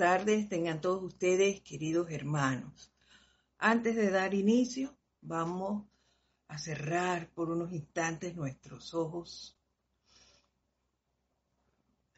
[0.00, 2.90] tardes tengan todos ustedes, queridos hermanos.
[3.58, 5.86] Antes de dar inicio, vamos
[6.48, 9.60] a cerrar por unos instantes nuestros ojos,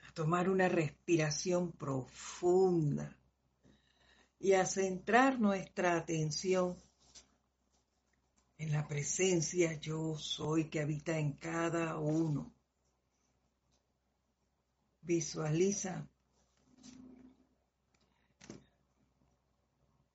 [0.08, 3.18] a tomar una respiración profunda
[4.38, 6.80] y a centrar nuestra atención
[8.58, 12.54] en la presencia yo soy que habita en cada uno.
[15.01, 16.12] Visualiza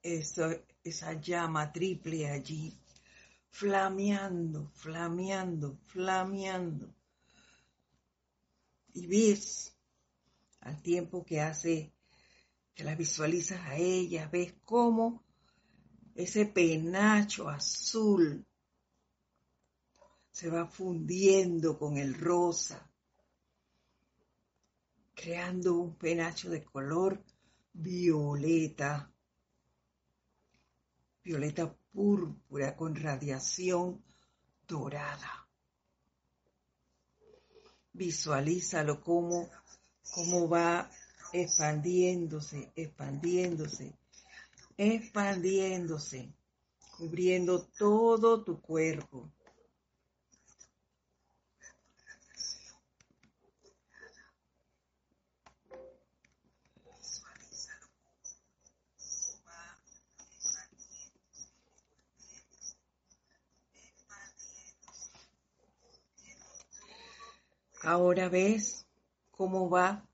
[0.08, 2.74] esa, llama triple allí,
[3.50, 6.94] flameando, flameando, flameando.
[8.94, 9.76] Y ves
[10.62, 11.94] al tiempo que hace,
[12.74, 15.24] que la visualizas a ella, ves cómo
[16.16, 18.46] ese penacho azul
[20.32, 22.92] se va fundiendo con el rosa,
[25.14, 27.24] creando un penacho de color
[27.74, 29.12] violeta
[31.28, 34.02] violeta púrpura con radiación
[34.66, 35.46] dorada.
[37.92, 39.50] Visualízalo como,
[40.14, 40.90] como va
[41.34, 43.94] expandiéndose, expandiéndose,
[44.78, 46.32] expandiéndose,
[46.98, 49.30] cubriendo todo tu cuerpo.
[67.88, 68.86] Ahora ves
[69.32, 70.06] cómo va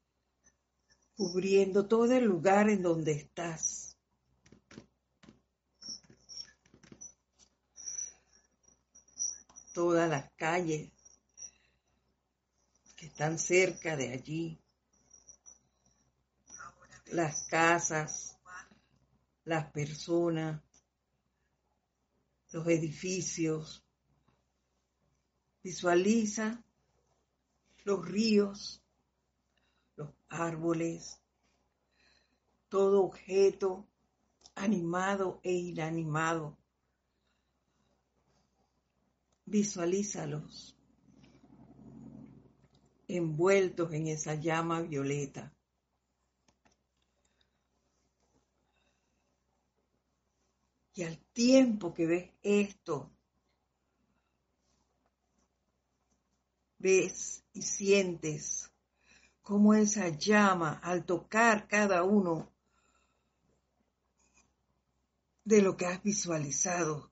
[1.16, 3.98] cubriendo todo el lugar en donde estás.
[9.74, 10.92] Todas las calles
[12.96, 14.62] que están cerca de allí.
[17.08, 18.38] Las casas,
[19.46, 20.62] las personas,
[22.52, 23.84] los edificios.
[25.64, 26.64] Visualiza
[27.84, 28.82] los ríos,
[29.96, 31.22] los árboles,
[32.70, 33.88] todo objeto
[34.56, 36.58] animado e inanimado.
[39.46, 40.76] Visualízalos
[43.08, 45.54] envueltos en esa llama violeta.
[50.96, 53.12] Y al tiempo que ves esto,
[56.78, 58.72] ves y sientes
[59.42, 62.52] cómo esa llama al tocar cada uno
[65.46, 67.12] de lo que has visualizado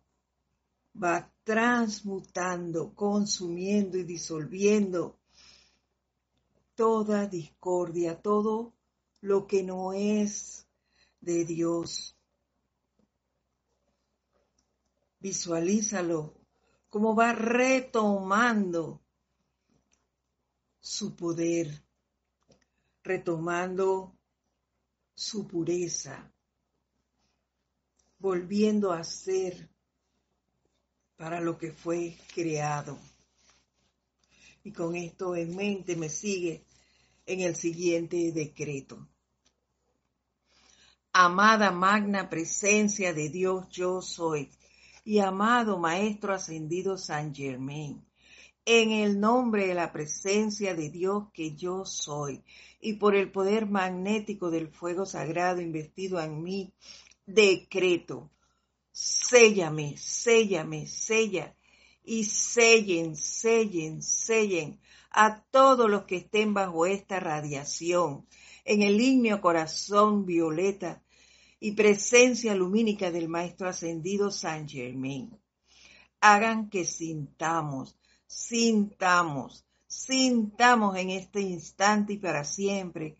[1.02, 5.20] va transmutando, consumiendo y disolviendo
[6.76, 8.74] toda discordia, todo
[9.22, 10.68] lo que no es
[11.20, 12.16] de Dios.
[15.20, 16.34] Visualízalo,
[16.90, 19.02] cómo va retomando
[20.82, 21.84] su poder,
[23.04, 24.18] retomando
[25.14, 26.34] su pureza,
[28.18, 29.70] volviendo a ser
[31.16, 32.98] para lo que fue creado.
[34.64, 36.66] Y con esto en mente me sigue
[37.28, 39.08] en el siguiente decreto.
[41.14, 44.50] Amada magna presencia de Dios yo soy
[45.04, 48.04] y amado Maestro ascendido San Germain
[48.66, 52.44] en el nombre de la presencia de Dios que yo soy
[52.80, 56.74] y por el poder magnético del fuego sagrado investido en mí,
[57.26, 58.32] decreto,
[58.92, 61.56] séllame, séllame, sella
[62.04, 64.80] y sellen, sellen, sellen
[65.12, 68.26] a todos los que estén bajo esta radiación
[68.66, 71.04] en el ígneo corazón violeta
[71.60, 75.38] y presencia lumínica del Maestro Ascendido San Germain.
[76.20, 78.01] Hagan que sintamos
[78.32, 83.18] sintamos, sintamos en este instante y para siempre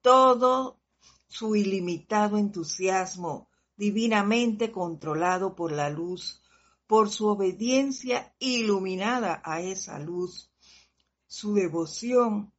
[0.00, 0.78] todo
[1.26, 6.40] su ilimitado entusiasmo divinamente controlado por la luz,
[6.86, 10.52] por su obediencia iluminada a esa luz,
[11.26, 12.52] su devoción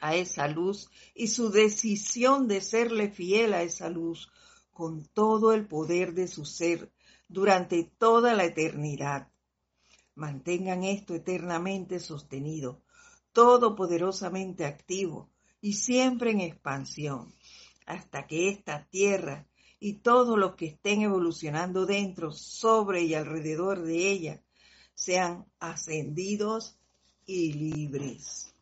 [0.00, 4.30] a esa luz y su decisión de serle fiel a esa luz
[4.70, 6.92] con todo el poder de su ser
[7.28, 9.28] durante toda la eternidad.
[10.16, 12.82] Mantengan esto eternamente sostenido,
[13.32, 15.30] todopoderosamente activo
[15.60, 17.32] y siempre en expansión,
[17.86, 19.46] hasta que esta tierra
[19.78, 24.42] y todos los que estén evolucionando dentro, sobre y alrededor de ella
[24.94, 26.78] sean ascendidos
[27.26, 28.52] y libres.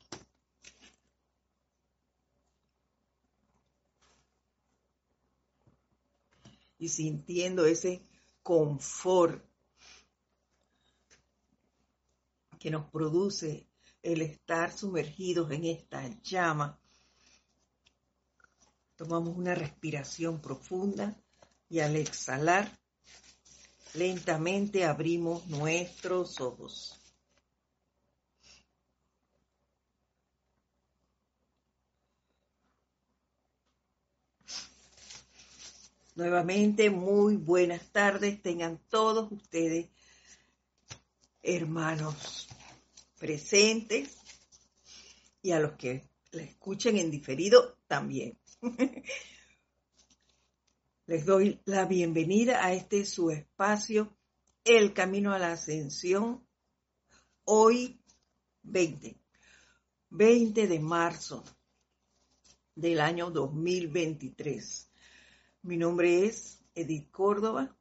[6.76, 8.02] y sintiendo ese
[8.42, 9.42] confort
[12.64, 13.68] que nos produce
[14.02, 16.80] el estar sumergidos en esta llama.
[18.96, 21.14] Tomamos una respiración profunda
[21.68, 22.72] y al exhalar,
[23.92, 26.98] lentamente abrimos nuestros ojos.
[36.14, 38.40] Nuevamente, muy buenas tardes.
[38.40, 39.90] Tengan todos ustedes,
[41.42, 42.48] hermanos,
[43.18, 44.16] presentes
[45.42, 48.38] y a los que la escuchen en diferido también.
[51.06, 54.16] Les doy la bienvenida a este su espacio,
[54.64, 56.46] El Camino a la Ascensión,
[57.44, 58.00] hoy
[58.62, 59.16] 20,
[60.08, 61.44] 20 de marzo
[62.74, 64.90] del año 2023.
[65.62, 67.76] Mi nombre es Edith Córdoba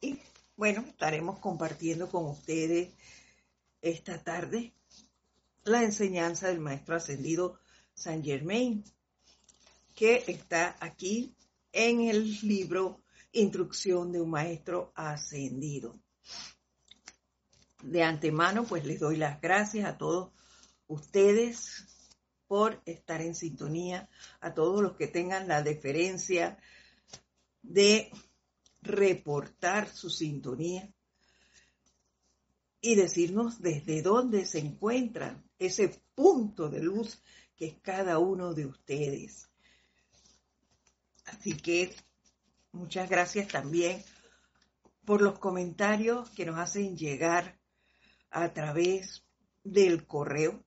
[0.00, 0.18] y
[0.56, 2.92] bueno, estaremos compartiendo con ustedes
[3.90, 4.74] esta tarde
[5.64, 7.60] la enseñanza del Maestro Ascendido
[7.94, 8.84] San Germain,
[9.94, 11.34] que está aquí
[11.72, 13.02] en el libro
[13.32, 15.98] Instrucción de un Maestro Ascendido.
[17.82, 20.32] De antemano, pues les doy las gracias a todos
[20.88, 21.84] ustedes
[22.46, 24.08] por estar en sintonía,
[24.40, 26.58] a todos los que tengan la deferencia
[27.62, 28.10] de
[28.82, 30.92] reportar su sintonía
[32.86, 37.20] y decirnos desde dónde se encuentra ese punto de luz
[37.56, 39.48] que es cada uno de ustedes.
[41.24, 41.92] Así que
[42.70, 44.04] muchas gracias también
[45.04, 47.58] por los comentarios que nos hacen llegar
[48.30, 49.24] a través
[49.64, 50.64] del correo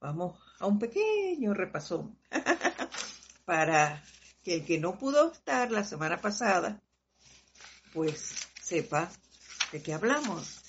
[0.00, 2.16] vamos a un pequeño repasón
[3.44, 4.04] para
[4.44, 6.80] que el que no pudo estar la semana pasada,
[7.92, 9.10] pues sepa
[9.78, 10.60] de hablamos.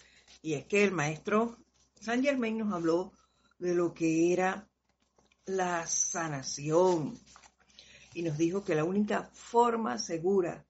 [0.42, 1.58] Y es que el maestro
[2.00, 3.12] San Germain nos habló
[3.60, 4.68] de lo que era
[5.46, 7.20] la sanación
[8.14, 10.66] y nos dijo que la única forma segura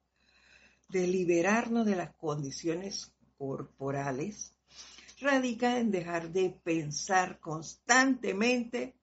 [0.89, 4.53] de liberarnos de las condiciones corporales
[5.19, 8.95] radica en dejar de pensar constantemente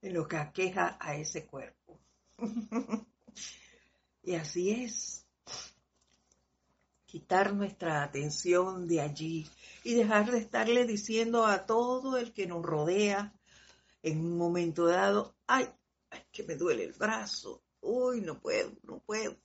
[0.00, 2.00] en lo que aqueja a ese cuerpo.
[4.22, 5.27] y así es.
[7.08, 9.48] Quitar nuestra atención de allí
[9.82, 13.32] y dejar de estarle diciendo a todo el que nos rodea
[14.02, 15.70] en un momento dado, ay,
[16.10, 19.38] ay, que me duele el brazo, uy, no puedo, no puedo.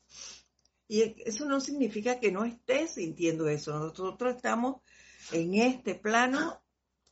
[0.89, 3.79] Y eso no significa que no estés sintiendo eso.
[3.79, 4.81] Nosotros estamos
[5.31, 6.61] en este plano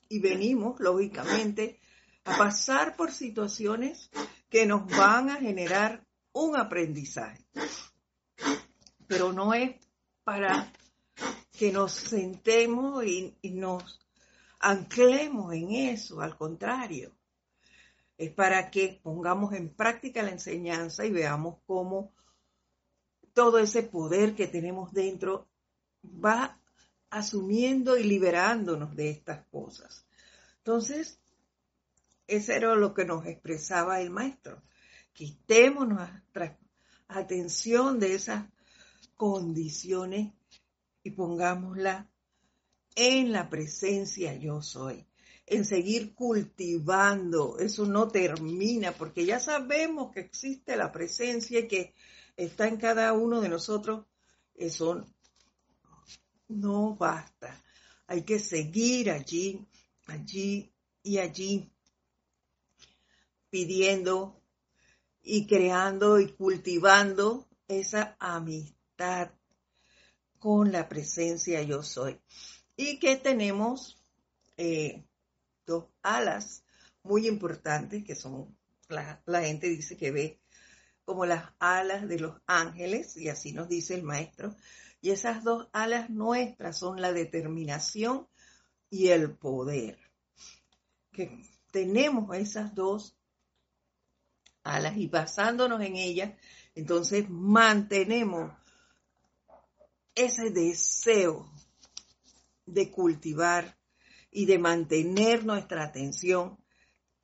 [0.09, 1.80] y venimos, lógicamente,
[2.25, 4.09] a pasar por situaciones
[4.50, 7.45] que nos van a generar un aprendizaje.
[9.08, 9.77] Pero no es
[10.24, 10.72] para
[11.58, 14.00] que nos sentemos y, nos
[14.60, 17.12] anclemos en eso, al contrario.
[18.18, 22.13] Es para que pongamos en práctica la enseñanza y veamos cómo
[23.34, 25.48] todo ese poder que tenemos dentro
[26.04, 26.60] va
[27.10, 30.06] asumiendo y liberándonos de estas cosas.
[30.58, 31.20] Entonces,
[32.28, 34.62] eso era lo que nos expresaba el maestro.
[35.13, 36.58] Quitemos nuestra
[37.08, 38.46] atención de esas
[39.22, 40.34] condiciones
[41.04, 42.10] y pongámosla
[42.96, 45.06] en la presencia yo soy,
[45.46, 47.60] en seguir cultivando.
[47.60, 51.94] Eso no termina porque ya sabemos que existe la presencia y que
[52.36, 54.08] está en cada uno de nosotros.
[54.56, 55.06] Eso
[56.48, 57.63] no basta.
[58.08, 59.68] Hay que seguir allí,
[60.08, 60.74] allí
[61.04, 61.72] y allí,
[63.51, 64.42] pidiendo
[65.22, 68.81] y creando y cultivando esa amistad
[70.39, 72.20] con la presencia yo soy.
[72.75, 73.98] Y que tenemos
[74.58, 75.05] eh,
[75.65, 76.63] dos alas
[77.03, 78.58] muy importantes que son,
[78.89, 80.39] la, la gente dice que ve
[81.05, 84.55] como las alas de los ángeles, y así nos dice el maestro,
[85.01, 88.27] y esas dos alas nuestras son la determinación
[88.89, 90.00] y el poder.
[91.12, 93.17] Que tenemos esas dos
[94.63, 96.34] alas y basándonos en ellas,
[96.75, 98.51] entonces mantenemos
[100.15, 101.51] ese deseo
[102.65, 103.77] de cultivar
[104.32, 106.58] y de mantener nuestra atención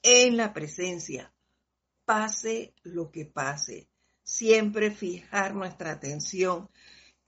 [0.01, 1.33] en la presencia,
[2.05, 3.89] pase lo que pase.
[4.23, 6.69] Siempre fijar nuestra atención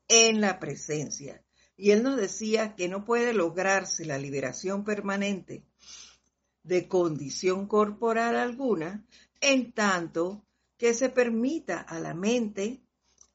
[0.07, 1.43] en la presencia.
[1.77, 5.63] Y él nos decía que no puede lograrse la liberación permanente
[6.63, 9.05] de condición corporal alguna
[9.39, 10.45] en tanto
[10.77, 12.81] que se permita a la mente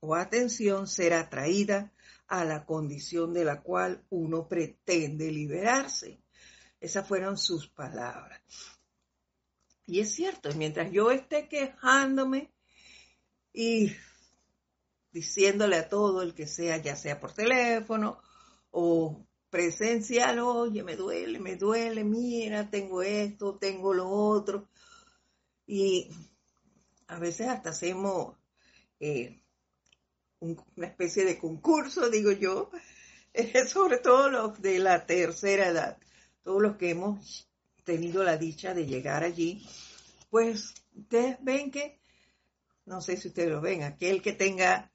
[0.01, 1.94] o atención ser atraída
[2.29, 6.23] a la condición de la cual uno pretende liberarse.
[6.81, 8.41] Esas fueron sus palabras.
[9.87, 12.53] Y es cierto, mientras yo esté quejándome
[13.53, 13.93] y
[15.13, 18.19] diciéndole a todo el que sea, ya sea por teléfono
[18.71, 24.69] o presencial, oye, me duele, me duele, mira, tengo esto, tengo lo otro.
[25.67, 26.11] Y
[27.07, 28.37] a veces hasta hacemos
[28.99, 29.44] eh,
[30.45, 32.71] una especie de concurso, digo yo,
[33.69, 35.99] sobre todo los de la tercera edad,
[36.43, 37.49] todos los que hemos
[37.85, 39.67] tenido la dicha de llegar allí,
[40.31, 42.01] pues ustedes ven que,
[42.87, 44.91] no sé si ustedes lo ven, aquel que tenga,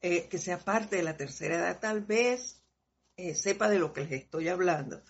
[0.00, 2.62] eh, que sea parte de la tercera edad, tal vez
[3.16, 5.02] eh, sepa de lo que les estoy hablando.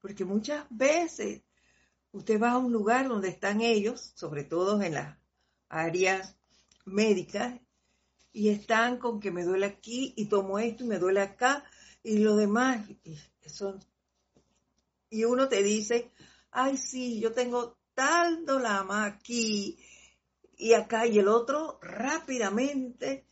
[0.00, 1.42] Porque muchas veces
[2.12, 5.16] usted va a un lugar donde están ellos, sobre todo en las
[5.68, 6.36] áreas
[6.84, 7.60] médicas,
[8.34, 11.64] y están con que me duele aquí y tomo esto y me duele acá
[12.02, 12.84] y lo demás.
[13.04, 13.16] Y,
[15.08, 16.10] y uno te dice,
[16.50, 19.78] ay sí, yo tengo tal dolama aquí
[20.56, 23.24] y acá y el otro rápidamente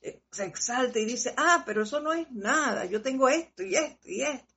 [0.00, 3.74] eh, se exalta y dice, ah, pero eso no es nada, yo tengo esto y
[3.74, 4.54] esto y esto.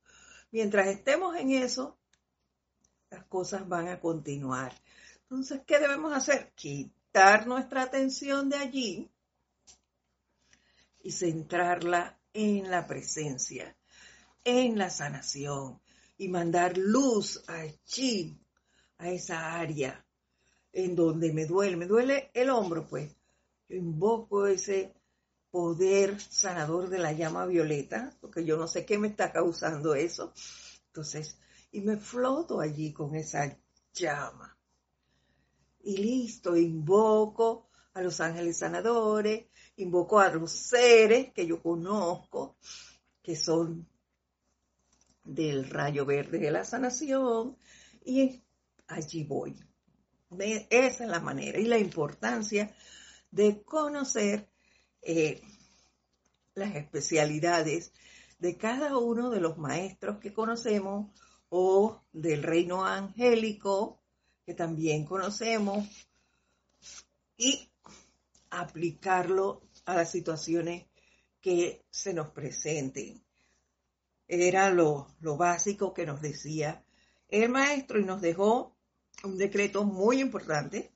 [0.52, 1.98] Mientras estemos en eso,
[3.10, 4.72] las cosas van a continuar.
[5.22, 6.52] Entonces, ¿qué debemos hacer?
[6.54, 9.10] Quitar nuestra atención de allí
[11.04, 13.76] y centrarla en la presencia,
[14.42, 15.80] en la sanación
[16.16, 18.40] y mandar luz allí,
[18.98, 20.04] a esa área
[20.72, 21.76] en donde me duele.
[21.76, 23.14] Me duele el hombro, pues.
[23.68, 24.94] Yo invoco ese
[25.50, 30.32] poder sanador de la llama violeta, porque yo no sé qué me está causando eso.
[30.86, 31.36] Entonces,
[31.70, 33.58] y me floto allí con esa
[33.92, 34.56] llama.
[35.82, 42.56] Y listo, invoco a los ángeles sanadores, invoco a los seres que yo conozco,
[43.22, 43.88] que son
[45.24, 47.56] del rayo verde de la sanación,
[48.04, 48.42] y
[48.88, 49.56] allí voy.
[50.38, 52.74] Esa es la manera y la importancia
[53.30, 54.48] de conocer
[55.02, 55.40] eh,
[56.54, 57.92] las especialidades
[58.38, 61.10] de cada uno de los maestros que conocemos
[61.48, 64.00] o del reino angélico
[64.44, 65.88] que también conocemos
[67.36, 67.70] y
[68.50, 70.86] aplicarlo a las situaciones
[71.40, 73.22] que se nos presenten.
[74.26, 76.84] Era lo, lo básico que nos decía
[77.28, 78.76] el maestro y nos dejó
[79.22, 80.92] un decreto muy importante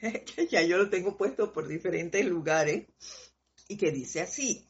[0.36, 2.86] que ya yo lo tengo puesto por diferentes lugares,
[3.68, 4.68] y que dice así,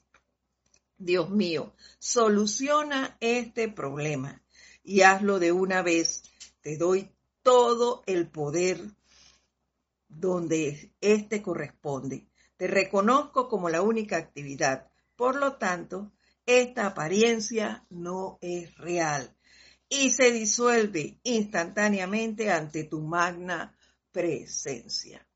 [0.96, 4.42] Dios mío, soluciona este problema
[4.82, 6.22] y hazlo de una vez.
[6.60, 7.10] Te doy
[7.42, 8.80] todo el poder
[10.08, 12.26] donde éste corresponde.
[12.64, 14.90] Te reconozco como la única actividad.
[15.16, 16.14] Por lo tanto,
[16.46, 19.36] esta apariencia no es real
[19.86, 23.76] y se disuelve instantáneamente ante tu magna
[24.10, 25.28] presencia.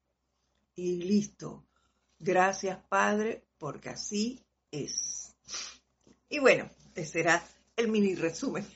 [0.75, 1.67] Y listo.
[2.19, 5.37] Gracias, Padre, porque así es.
[6.31, 8.67] Y bueno, este será el mini resumen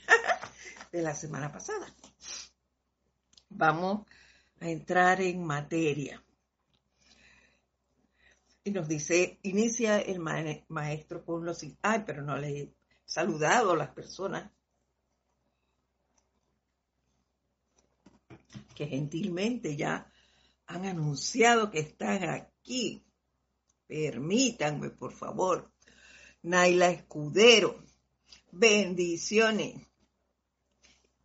[0.92, 1.86] de la semana pasada.
[3.48, 4.06] Vamos
[4.60, 6.22] a entrar en materia.
[8.64, 11.64] Y nos dice, inicia el maestro con los...
[11.82, 14.50] Ay, pero no le he saludado a las personas
[18.74, 20.10] que gentilmente ya
[20.66, 23.04] han anunciado que están aquí.
[23.86, 25.72] Permítanme, por favor.
[26.42, 27.84] Naila Escudero,
[28.50, 29.76] bendiciones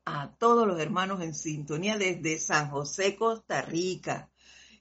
[0.06, 4.32] a todos los hermanos en sintonía desde San José, Costa Rica.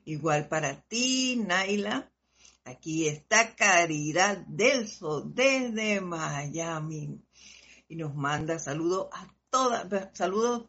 [0.04, 2.12] Igual para ti, Naila.
[2.66, 7.22] Aquí está Caridad Delso desde Miami.
[7.88, 10.64] Y nos manda saludos a todas, saludos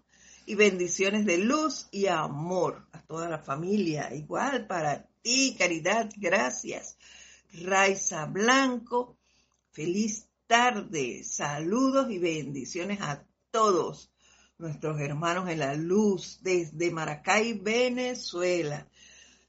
[0.45, 4.13] y bendiciones de luz y amor a toda la familia.
[4.13, 6.99] Igual para ti, Caridad, gracias.
[7.63, 9.17] Raiza Blanco,
[9.71, 11.23] feliz tarde.
[11.23, 14.11] Saludos y bendiciones a todos
[14.59, 18.87] nuestros hermanos en la luz desde Maracay, Venezuela.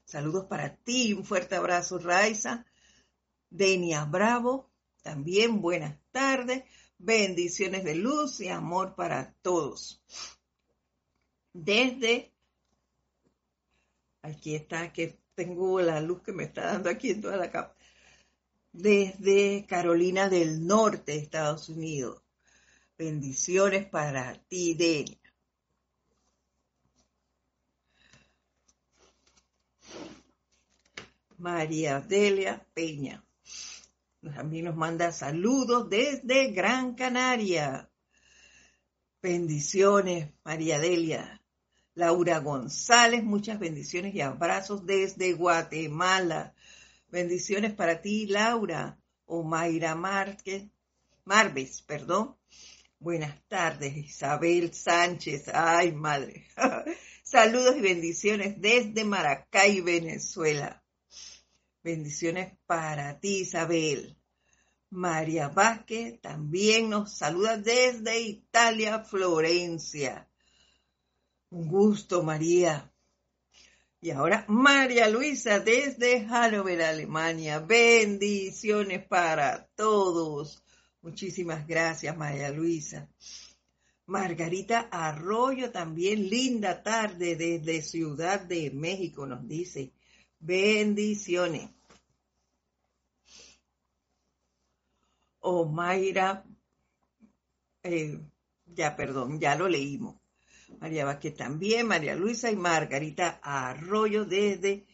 [0.09, 2.65] Saludos para ti, un fuerte abrazo, Raiza.
[3.51, 4.71] Denia Bravo,
[5.03, 6.63] también buenas tardes,
[6.97, 10.03] bendiciones de luz y amor para todos.
[11.53, 12.33] Desde,
[14.23, 17.75] aquí está, que tengo la luz que me está dando aquí en toda la capa,
[18.71, 22.19] desde Carolina del Norte, Estados Unidos.
[22.97, 25.18] Bendiciones para ti, Delia.
[31.39, 33.23] María Delia Peña.
[34.21, 37.89] También nos manda saludos desde Gran Canaria.
[39.21, 41.41] Bendiciones, María Delia.
[41.95, 46.53] Laura González, muchas bendiciones y abrazos desde Guatemala.
[47.09, 48.97] Bendiciones para ti, Laura.
[49.25, 50.63] O Mayra Márquez,
[51.23, 52.35] Marves, perdón.
[52.99, 55.49] Buenas tardes, Isabel Sánchez.
[55.53, 56.47] Ay, madre.
[57.23, 60.83] Saludos y bendiciones desde Maracay, Venezuela.
[61.89, 64.15] Bendiciones para ti, Isabel.
[64.91, 70.29] María Vázquez también nos saluda desde Italia, Florencia.
[71.49, 72.93] Un gusto, María.
[74.01, 77.57] Y ahora María Luisa desde Hannover, Alemania.
[77.57, 80.63] Bendiciones para todos.
[81.01, 83.09] Muchísimas gracias, María Luisa.
[84.05, 89.91] Margarita Arroyo también, linda tarde desde Ciudad de México, nos dice.
[90.39, 91.78] Bendiciones.
[95.39, 96.45] O Mayra,
[97.83, 98.19] eh,
[98.65, 100.15] ya perdón, ya lo leímos.
[100.79, 104.85] María Vázquez también, María Luisa y Margarita Arroyo desde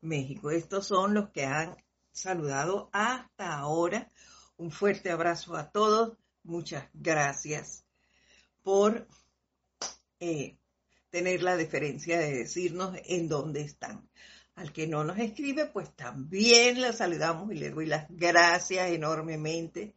[0.00, 0.50] México.
[0.50, 1.76] Estos son los que han
[2.12, 4.08] saludado hasta ahora.
[4.56, 6.16] Un fuerte abrazo a todos.
[6.42, 7.84] Muchas gracias
[8.62, 9.06] por
[10.18, 10.56] eh,
[11.10, 14.08] tener la deferencia de decirnos en dónde están.
[14.58, 19.94] Al que no nos escribe, pues también la saludamos y le doy las gracias enormemente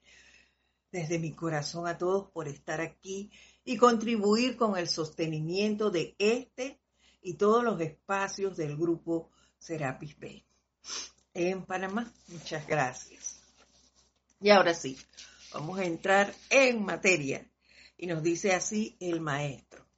[0.91, 3.31] desde mi corazón a todos por estar aquí
[3.65, 6.79] y contribuir con el sostenimiento de este
[7.23, 10.45] y todos los espacios del grupo Serapis Bay
[11.33, 12.13] en Panamá.
[12.27, 13.41] Muchas gracias.
[14.39, 14.95] Y ahora sí,
[15.53, 17.49] vamos a entrar en materia.
[17.97, 19.90] Y nos dice así el maestro.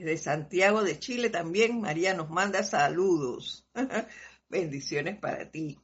[0.00, 3.66] Desde Santiago de Chile también María nos manda saludos.
[4.48, 5.78] Bendiciones para ti.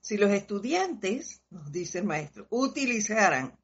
[0.00, 3.58] Si los estudiantes, nos dice el maestro, utilizaran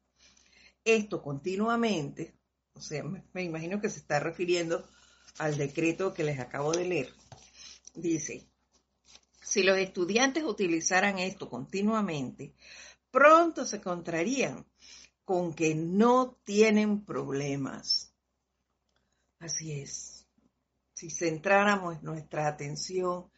[0.83, 2.35] esto continuamente,
[2.73, 4.85] o sea, me, imagino que se está refiriendo
[5.37, 7.13] al decreto que les acabo de leer,
[7.95, 8.45] dice,
[9.41, 12.53] si los estudiantes utilizaran esto continuamente,
[13.11, 14.67] pronto se encontrarían
[15.23, 17.96] con que no tienen problemas.
[19.39, 20.27] Así es.
[20.93, 23.29] Si centráramos nuestra atención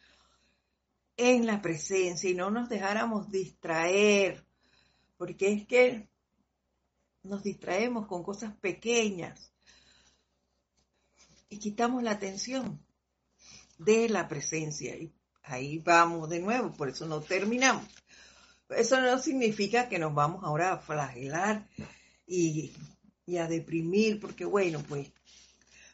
[1.16, 4.46] en la presencia y no nos dejáramos distraer,
[5.18, 6.08] porque es que
[7.22, 9.52] nos distraemos con cosas pequeñas
[11.50, 12.80] y quitamos la atención
[13.76, 14.96] de la presencia.
[14.96, 17.84] Y ahí vamos de nuevo, por eso no terminamos.
[18.70, 21.68] Eso no significa que nos vamos ahora a flagelar
[22.26, 22.72] y,
[23.26, 25.12] y a deprimir, porque bueno, pues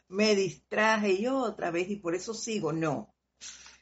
[0.09, 2.71] me distraje yo otra vez y por eso sigo.
[2.71, 3.13] No,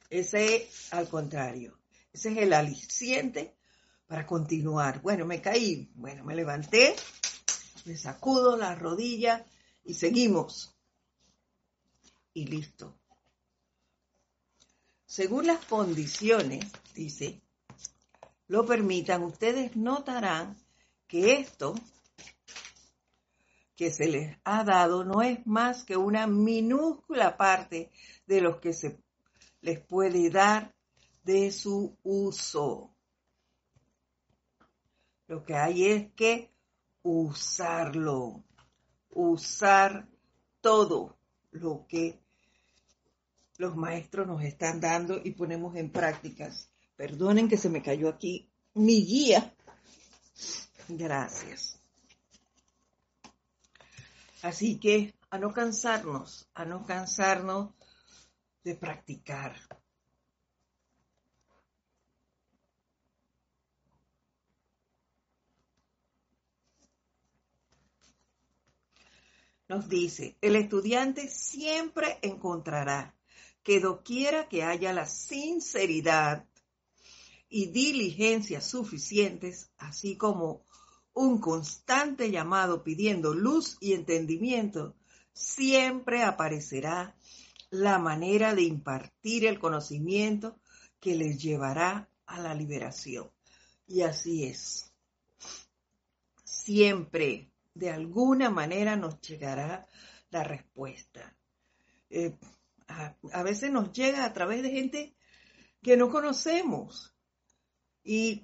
[0.10, 1.80] ese es al contrario.
[2.12, 3.58] Ese es el aliciente
[4.08, 5.02] para continuar.
[5.02, 6.96] Bueno, me caí, bueno, me levanté,
[7.86, 9.46] me sacudo la rodilla
[9.84, 10.76] y seguimos.
[12.34, 12.98] Y listo.
[15.06, 17.42] Según las condiciones, dice,
[18.48, 20.58] lo permitan, ustedes notarán
[21.08, 21.76] que esto
[23.76, 27.92] que se les ha dado no es más que una minúscula parte
[28.26, 29.00] de lo que se
[29.62, 30.74] les puede dar
[31.24, 32.94] de su uso.
[35.28, 36.52] Lo que hay es que
[37.02, 38.44] usarlo,
[39.10, 40.08] usar
[40.62, 41.18] todo
[41.52, 42.20] lo que
[43.58, 46.70] los maestros nos están dando y ponemos en prácticas.
[46.96, 49.54] Perdonen que se me cayó aquí mi guía.
[50.88, 51.85] Gracias.
[54.46, 57.74] Así que a no cansarnos, a no cansarnos
[58.64, 59.56] de practicar.
[69.68, 73.16] Nos dice, el estudiante siempre encontrará
[73.64, 76.46] que doquiera que haya la sinceridad
[77.50, 80.62] y diligencia suficientes, así como
[81.16, 84.96] un constante llamado pidiendo luz y entendimiento,
[85.34, 87.16] siempre aparecerá
[87.70, 90.60] la manera de impartir el conocimiento
[91.00, 93.32] que les llevará a la liberación.
[93.88, 94.94] Y así es.
[96.44, 99.88] Siempre, de alguna manera, nos llegará
[100.32, 101.36] la respuesta.
[102.10, 102.38] Eh,
[102.88, 105.16] a, veces nos llega a través de gente
[105.82, 107.16] que no conocemos.
[108.04, 108.44] Y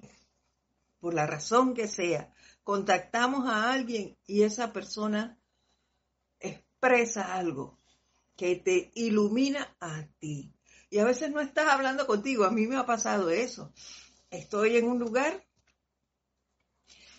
[1.00, 2.31] por la razón que sea,
[2.64, 5.38] contactamos a alguien y esa persona
[6.40, 7.78] expresa algo
[8.36, 10.52] que te ilumina a ti.
[10.90, 13.72] Y a veces no estás hablando contigo, a mí me ha pasado eso.
[14.30, 15.44] Estoy en un lugar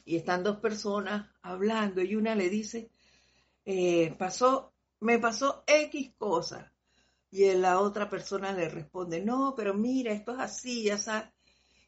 [0.05, 2.91] y están dos personas hablando y una le dice,
[3.65, 6.71] eh, pasó, me pasó X cosa.
[7.31, 11.31] Y la otra persona le responde, no, pero mira, esto es así, ya sabes.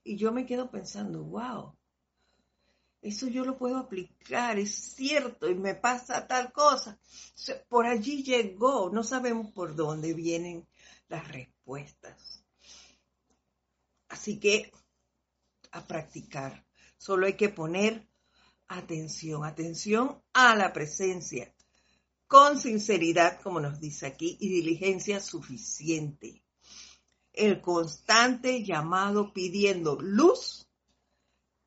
[0.03, 1.75] Y yo me quedo pensando, wow,
[3.05, 6.99] eso yo lo puedo aplicar, es cierto, y me pasa tal cosa.
[7.69, 10.67] Por allí llegó, no sabemos por dónde vienen
[11.07, 12.43] las respuestas.
[14.07, 14.71] Así que
[15.71, 16.65] a practicar,
[16.97, 18.07] solo hay que poner
[18.67, 21.53] atención, atención a la presencia,
[22.25, 26.43] con sinceridad, como nos dice aquí, y diligencia suficiente.
[27.31, 30.64] El constante llamado pidiendo luz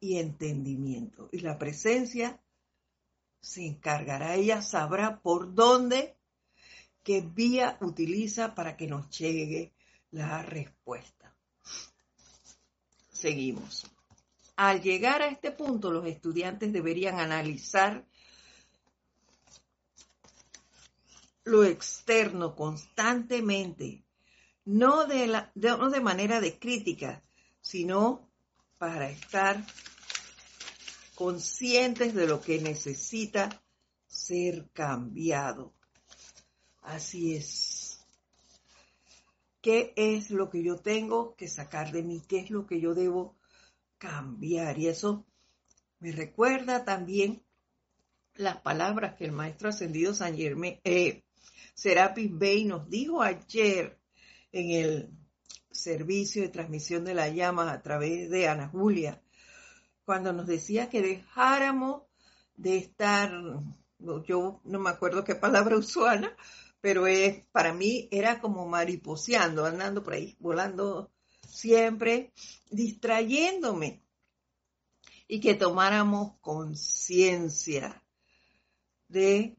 [0.00, 1.28] y entendimiento.
[1.32, 2.40] Y la presencia
[3.40, 6.16] se encargará, ella sabrá por dónde,
[7.02, 9.72] qué vía utiliza para que nos llegue
[10.10, 11.34] la respuesta.
[13.12, 13.86] Seguimos.
[14.56, 18.04] Al llegar a este punto, los estudiantes deberían analizar
[21.44, 24.04] lo externo constantemente,
[24.64, 27.22] no de, la, no de manera de crítica,
[27.60, 28.27] sino
[28.78, 29.64] para estar
[31.14, 33.62] conscientes de lo que necesita
[34.06, 35.74] ser cambiado.
[36.82, 38.06] Así es.
[39.60, 42.22] ¿Qué es lo que yo tengo que sacar de mí?
[42.26, 43.36] ¿Qué es lo que yo debo
[43.98, 44.78] cambiar?
[44.78, 45.26] Y eso
[45.98, 47.42] me recuerda también
[48.34, 51.24] las palabras que el maestro ascendido San Germán, eh,
[51.74, 53.98] Serapis Bey nos dijo ayer
[54.52, 55.17] en el
[55.78, 59.22] servicio de transmisión de la llama a través de Ana Julia
[60.08, 62.04] cuando nos decía que dejáramos
[62.56, 63.30] de estar,
[64.26, 66.34] yo no me acuerdo qué palabra usuana,
[66.80, 71.12] pero es, para mí era como mariposeando, andando por ahí, volando
[71.46, 72.32] siempre,
[72.70, 74.02] distrayéndome.
[75.26, 78.02] Y que tomáramos conciencia
[79.08, 79.58] de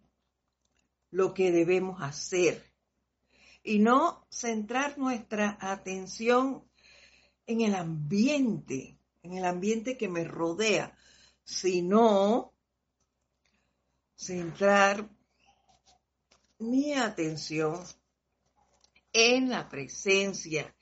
[1.11, 2.68] lo que debemos hacer
[3.63, 6.63] y no centrar nuestra atención
[7.45, 10.95] en el ambiente en el ambiente que me rodea,
[11.43, 12.53] sino
[14.15, 15.09] centrar
[16.59, 17.83] mi atención
[19.13, 20.73] en la presencia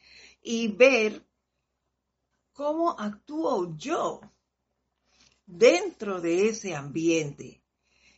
[0.41, 1.25] y ver
[2.51, 4.21] cómo actúo yo
[5.45, 7.61] dentro de ese ambiente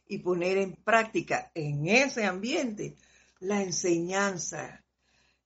[0.08, 2.98] y poner en práctica en ese ambiente
[3.40, 4.84] la enseñanza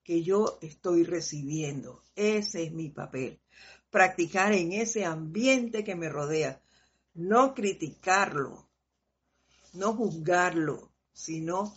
[0.02, 2.02] que yo estoy recibiendo.
[2.14, 3.40] Ese es mi papel
[3.94, 6.60] practicar en ese ambiente que me rodea,
[7.14, 8.68] no criticarlo,
[9.74, 11.72] no juzgarlo, sino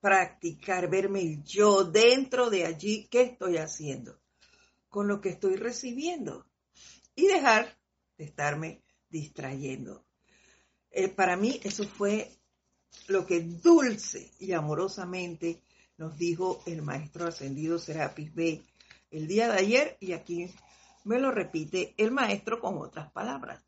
[0.00, 4.20] practicar, verme yo dentro de allí, ¿qué estoy haciendo?
[4.88, 6.46] Con lo que estoy recibiendo
[7.16, 7.76] y dejar
[8.16, 10.04] de estarme distrayendo.
[10.92, 12.30] Eh, para mí eso fue
[13.08, 15.62] lo que dulce y amorosamente
[15.98, 18.62] nos dijo el maestro ascendido Serapis Bey
[19.10, 20.50] el día de ayer y aquí
[21.04, 23.62] me lo repite el maestro con otras palabras.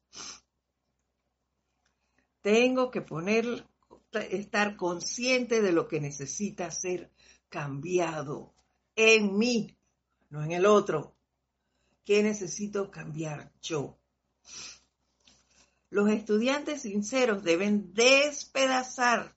[2.41, 3.67] Tengo que poner,
[4.13, 7.11] estar consciente de lo que necesita ser
[7.49, 8.53] cambiado
[8.97, 9.77] en mí,
[10.31, 11.17] no en el otro.
[12.05, 13.97] ¿Qué necesito cambiar yo?
[15.93, 19.37] Los estudiantes sinceros deben despedazar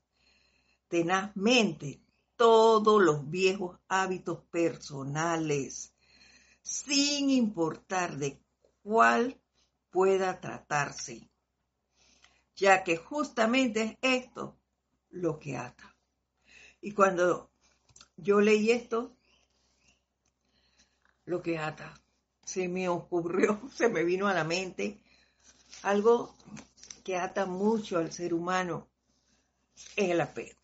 [0.87, 2.01] tenazmente
[2.37, 5.93] todos los viejos hábitos personales
[6.61, 8.39] sin importar de
[8.81, 9.37] cuál
[9.89, 11.29] pueda tratarse,
[12.55, 14.57] ya que justamente es esto
[15.09, 15.93] lo que ata.
[16.79, 17.51] Y cuando
[18.15, 19.17] yo leí esto,
[21.25, 21.93] lo que ata,
[22.45, 25.01] se me ocurrió, se me vino a la mente
[25.83, 26.35] algo
[27.03, 28.87] que ata mucho al ser humano
[29.95, 30.59] en el apego.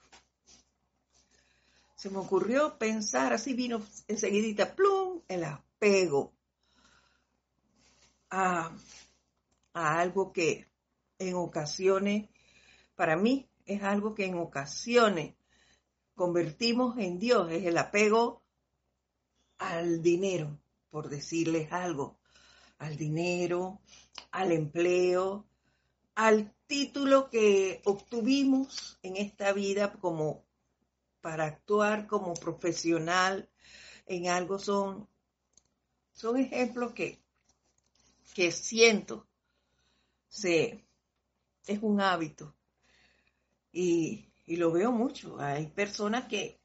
[1.95, 6.31] Se me ocurrió pensar, así vino enseguidita, plum, el apego apego
[8.29, 8.71] a,
[9.73, 10.67] algo que
[11.17, 12.29] en ocasiones,
[12.95, 15.33] para mí, es algo que en ocasiones
[16.13, 18.43] convertimos en Dios es el apego
[19.57, 20.59] al dinero,
[20.91, 22.19] por decirles algo,
[22.81, 23.79] al dinero,
[24.31, 25.45] al empleo,
[26.15, 30.43] al título que obtuvimos en esta vida como
[31.21, 33.47] para actuar como profesional
[34.07, 35.07] en algo son,
[36.11, 37.21] son ejemplos que,
[38.33, 39.27] que siento
[40.27, 40.83] se,
[41.67, 42.55] es un hábito
[43.71, 45.39] y, y lo veo mucho.
[45.39, 46.59] Hay personas que,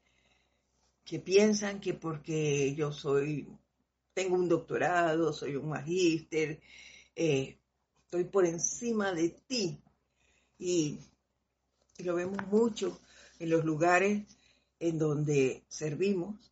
[1.05, 3.47] que piensan que porque yo soy,
[4.17, 6.59] tengo un doctorado, soy un magíster,
[7.15, 7.59] eh,
[8.03, 9.79] estoy por encima de ti.
[10.57, 10.97] Y,
[11.99, 12.99] y, lo vemos mucho
[13.37, 14.25] en los lugares
[14.79, 16.51] en donde servimos,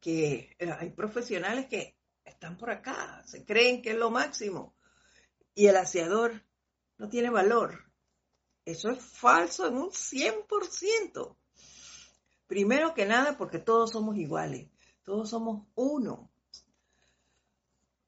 [0.00, 4.74] que eh, hay profesionales que están por acá, se creen que es lo máximo,
[5.54, 6.42] y el aseador
[6.96, 7.84] no tiene valor.
[8.64, 11.36] Eso es falso en un 100%.
[12.46, 14.70] Primero que nada porque todos somos iguales,
[15.02, 16.30] todos somos uno.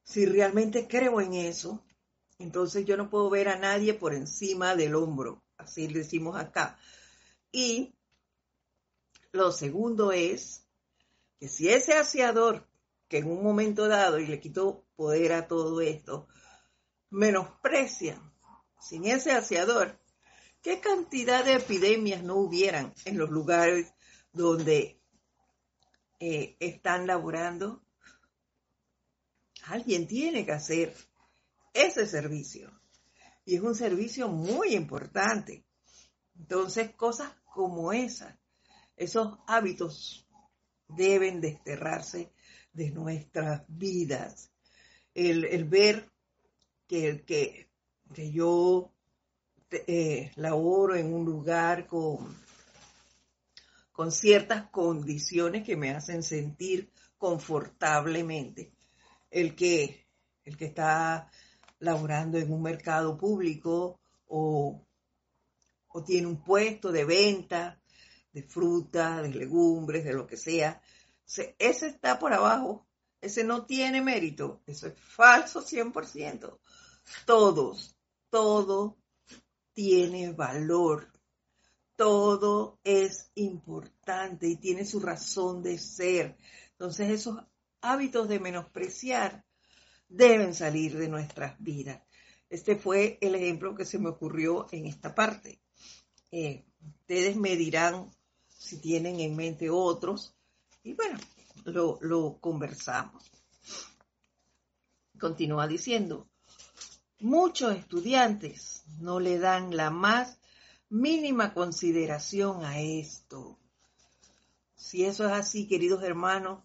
[0.07, 1.83] Si realmente creo en eso,
[2.39, 6.79] entonces yo no puedo ver a nadie por encima del hombro, así decimos acá.
[7.51, 7.93] Y
[9.33, 10.65] lo segundo es
[11.41, 12.65] que si ese aseador
[13.09, 16.29] que en un momento dado y le quitó poder a todo esto,
[17.09, 18.17] menosprecia
[18.79, 19.99] sin ese aseador,
[20.61, 23.93] ¿qué cantidad de epidemias no hubieran en los lugares
[24.31, 25.01] donde
[26.21, 27.83] eh, están laborando?
[29.67, 30.95] Alguien tiene que hacer
[31.73, 32.71] ese servicio.
[33.45, 35.65] Y es un servicio muy importante.
[36.37, 38.35] Entonces, cosas como esas,
[38.95, 40.27] esos hábitos
[40.87, 42.31] deben desterrarse
[42.73, 44.51] de nuestras vidas.
[45.13, 46.11] El, ver
[46.87, 47.67] que
[48.31, 48.91] yo
[49.69, 52.37] eh, laboro en un lugar con,
[53.91, 58.76] con ciertas condiciones que me hacen sentir confortablemente.
[59.37, 60.07] El que,
[60.45, 61.29] el que está
[61.79, 64.81] laborando en un mercado público o,
[65.89, 67.79] o tiene un puesto de venta
[68.31, 70.81] de fruta, de legumbres, de lo que sea,
[71.57, 72.87] ese está por abajo,
[73.19, 76.59] ese no tiene mérito, eso es falso 100%.
[77.25, 77.95] Todos,
[78.29, 78.97] todo
[79.73, 81.11] tiene valor,
[81.95, 86.37] todo es importante y tiene su razón de ser.
[86.71, 87.39] Entonces esos
[87.81, 89.45] hábitos de menospreciar
[90.07, 92.01] deben salir de nuestras vidas.
[92.49, 95.59] Este fue el ejemplo que se me ocurrió en esta parte.
[96.31, 96.65] Eh,
[97.01, 98.09] ustedes me dirán
[98.47, 100.35] si tienen en mente otros
[100.83, 101.19] y bueno,
[101.65, 103.29] lo, lo conversamos.
[105.19, 106.29] Continúa diciendo,
[107.19, 110.37] Muchos estudiantes no le dan la más
[110.87, 113.57] mínima consideración a esto.
[114.75, 116.63] Si eso es así, queridos hermanos,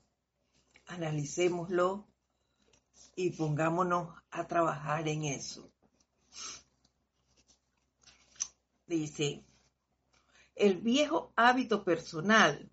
[0.93, 2.07] analicémoslo
[3.17, 5.71] y pongámonos a trabajar en eso.
[8.87, 9.43] Dice,
[10.55, 12.71] el viejo hábito personal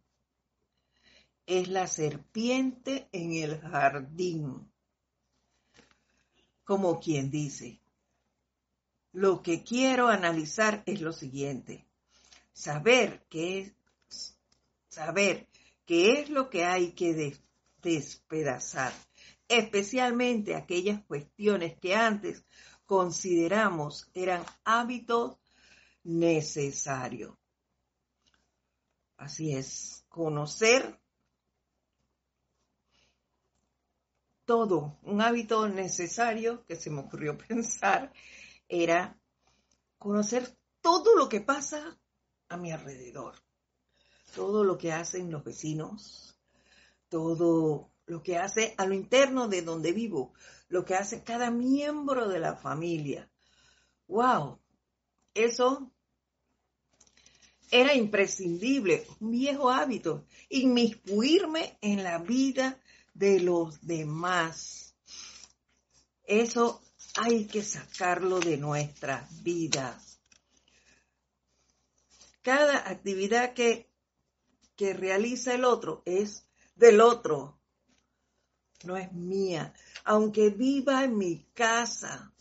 [1.45, 4.69] es la serpiente en el jardín
[6.69, 7.81] como quien dice,
[9.11, 11.87] lo que quiero analizar es lo siguiente,
[12.53, 13.73] saber qué
[14.07, 14.37] es,
[14.87, 15.47] saber
[15.87, 17.15] qué es lo que hay que
[17.81, 18.93] despedazar,
[19.47, 22.45] especialmente aquellas cuestiones que antes
[22.85, 25.37] consideramos eran hábitos
[26.03, 27.35] necesarios.
[29.17, 30.99] Así es, conocer
[34.45, 38.11] todo, un hábito necesario que se me ocurrió pensar
[38.67, 39.19] era
[39.99, 41.99] conocer todo lo que pasa
[42.47, 43.35] a mi alrededor,
[44.33, 46.28] todo lo que hacen los vecinos,
[47.09, 50.33] todo lo que hace a lo interno de donde vivo,
[50.67, 53.29] lo que hace cada miembro de la familia.
[54.07, 54.59] ¡Wow!
[55.33, 55.91] Eso
[57.71, 62.79] era imprescindible, un viejo hábito, inmiscuirme en la vida
[63.13, 64.95] de los demás.
[66.23, 66.81] Eso
[67.15, 70.19] hay que sacarlo de nuestras vidas.
[72.41, 73.89] Cada actividad que,
[74.75, 76.48] que realiza el otro es
[76.79, 77.59] del otro,
[78.83, 79.73] no es mía.
[80.05, 82.33] Aunque viva en mi casa,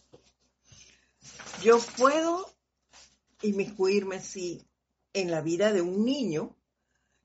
[1.63, 2.51] yo puedo
[3.43, 4.65] inmiscuirme, sí,
[5.13, 6.57] en la vida de un niño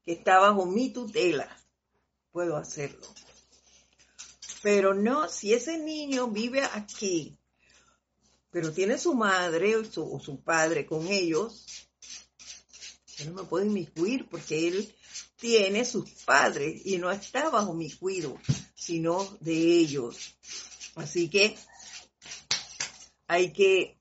[0.06, 1.50] que está bajo mi tutela.
[2.32, 3.08] Puedo hacerlo.
[4.64, 7.38] Pero no, si ese niño vive aquí,
[8.50, 11.90] pero tiene su madre o su, padre con ellos,
[13.18, 14.96] yo no me puedo inmiscuir porque él
[15.38, 18.40] tiene sus padres y no está bajo mi cuidado,
[18.76, 20.36] sino de ellos.
[20.96, 21.56] Así que
[23.28, 24.00] hay que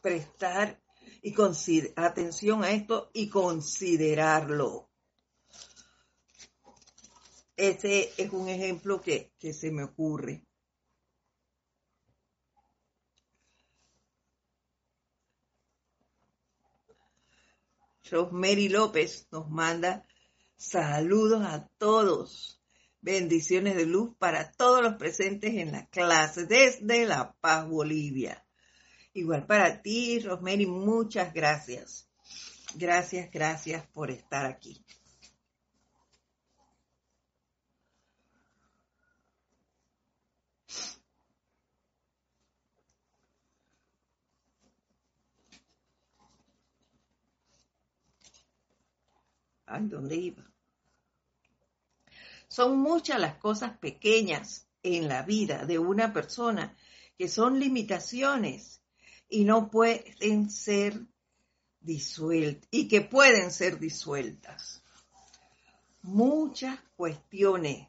[0.00, 0.80] prestar
[1.22, 1.34] y
[1.96, 4.88] atención a esto y considerarlo.
[7.56, 10.47] Ese es un ejemplo que, que se me ocurre.
[18.10, 20.06] Rosemary López nos manda
[20.56, 22.60] saludos a todos.
[23.00, 28.44] Bendiciones de luz para todos los presentes en la clase desde La Paz, Bolivia.
[29.14, 32.08] Igual para ti, Rosemary, muchas gracias.
[32.74, 34.84] Gracias, gracias por estar aquí.
[49.68, 50.44] Ay, ¿dónde iba?
[52.48, 56.74] Son muchas las cosas pequeñas en la vida de una persona
[57.18, 58.80] que son limitaciones
[59.28, 60.98] y no pueden ser
[61.80, 64.82] disueltas y que pueden ser disueltas.
[66.02, 67.88] Muchas cuestiones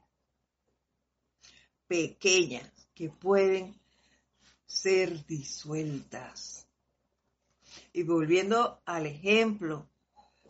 [1.88, 3.80] pequeñas que pueden
[4.66, 6.68] ser disueltas.
[7.94, 9.88] Y volviendo al ejemplo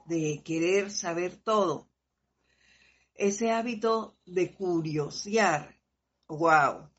[0.10, 1.88] de querer saber todo.
[3.13, 5.80] Ese hábito de curiosear,
[6.28, 6.89] wow,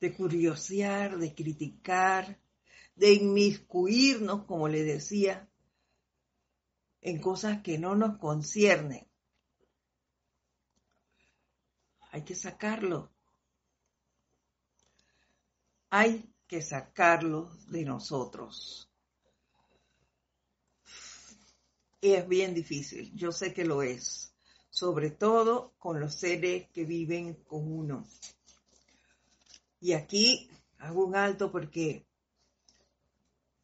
[0.00, 2.40] de curiosear, de criticar,
[2.96, 5.48] de inmiscuirnos, como le decía,
[7.02, 9.06] en cosas que no nos conciernen.
[12.12, 13.12] Hay que sacarlo.
[15.90, 18.93] Hay que sacarlo de nosotros.
[22.12, 24.34] Es bien difícil, yo sé que lo es,
[24.68, 28.06] sobre todo con los seres que viven con uno.
[29.80, 32.04] Y aquí hago un alto porque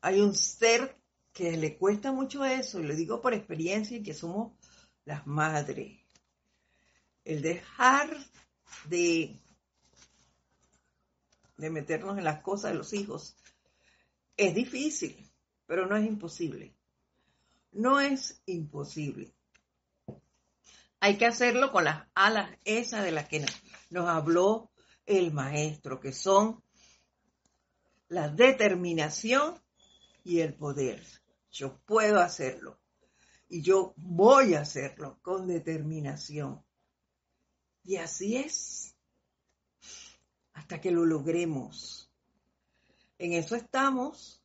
[0.00, 0.96] hay un ser
[1.32, 4.52] que le cuesta mucho eso, y le digo por experiencia, y que somos
[5.04, 5.98] las madres.
[7.24, 8.16] El dejar
[8.88, 9.36] de,
[11.56, 13.36] de meternos en las cosas de los hijos
[14.36, 15.30] es difícil,
[15.66, 16.74] pero no es imposible.
[17.72, 19.34] No es imposible.
[21.00, 23.44] Hay que hacerlo con las alas esas de las que
[23.90, 24.70] nos habló
[25.06, 26.62] el maestro, que son
[28.08, 29.60] la determinación
[30.24, 31.02] y el poder.
[31.50, 32.78] Yo puedo hacerlo
[33.48, 36.62] y yo voy a hacerlo con determinación.
[37.82, 38.94] Y así es,
[40.52, 42.12] hasta que lo logremos.
[43.18, 44.44] En eso estamos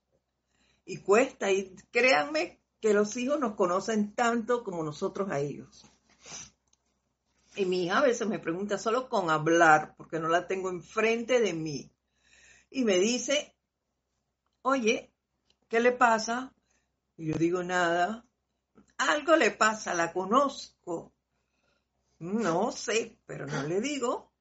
[0.85, 5.87] y cuesta, y créanme que los hijos nos conocen tanto como nosotros a ellos.
[7.55, 11.39] Y mi hija a veces me pregunta solo con hablar, porque no la tengo enfrente
[11.39, 11.91] de mí.
[12.69, 13.57] Y me dice,
[14.61, 15.11] oye,
[15.67, 16.53] ¿qué le pasa?
[17.17, 18.23] Y yo digo, nada.
[18.97, 21.11] Algo le pasa, la conozco.
[22.19, 24.31] No sé, pero no le digo.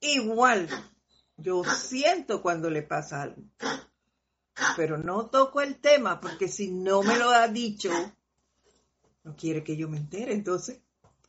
[0.00, 0.68] Igual,
[1.38, 3.44] yo siento cuando le pasa algo
[4.76, 7.90] pero no toco el tema porque si no me lo ha dicho,
[9.24, 10.32] no quiere que yo me entere.
[10.32, 10.80] Entonces,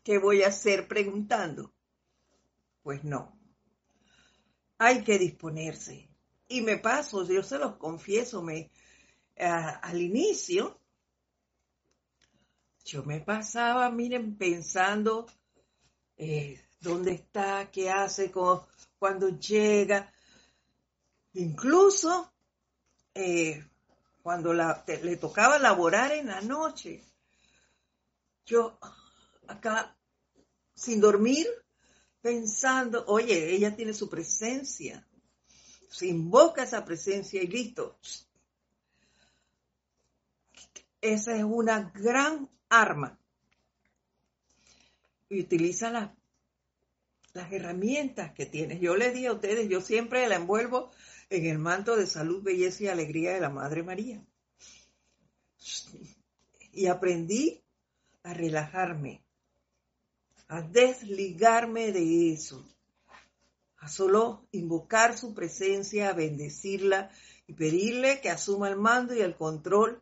[0.03, 1.73] ¿qué voy a hacer preguntando?
[2.83, 3.37] Pues no.
[4.77, 6.09] Hay que disponerse.
[6.47, 8.71] Y me paso, yo se los confieso, me,
[9.37, 10.79] al inicio,
[12.85, 15.27] yo me pasaba, miren, pensando
[16.17, 18.31] eh, dónde está, qué hace,
[18.97, 20.11] cuando llega.
[21.33, 22.33] Incluso
[23.13, 23.63] eh,
[24.21, 27.03] cuando le tocaba laborar en la noche,
[28.45, 28.77] yo
[29.47, 29.95] acá
[30.75, 31.47] sin dormir,
[32.21, 35.05] pensando, oye, ella tiene su presencia,
[35.89, 37.97] se invoca esa presencia y listo.
[41.01, 43.17] Esa es una gran arma.
[45.29, 45.91] Y utiliza
[47.33, 48.79] las herramientas que tienes.
[48.79, 50.91] Yo les dije a ustedes, yo siempre la envuelvo
[51.29, 54.25] en el manto de salud, belleza y alegría de la Madre María.
[56.71, 57.63] Y aprendí
[58.23, 59.23] a relajarme,
[60.47, 62.63] a desligarme de eso,
[63.77, 67.11] a solo invocar su presencia, a bendecirla
[67.47, 70.01] y pedirle que asuma el mando y el control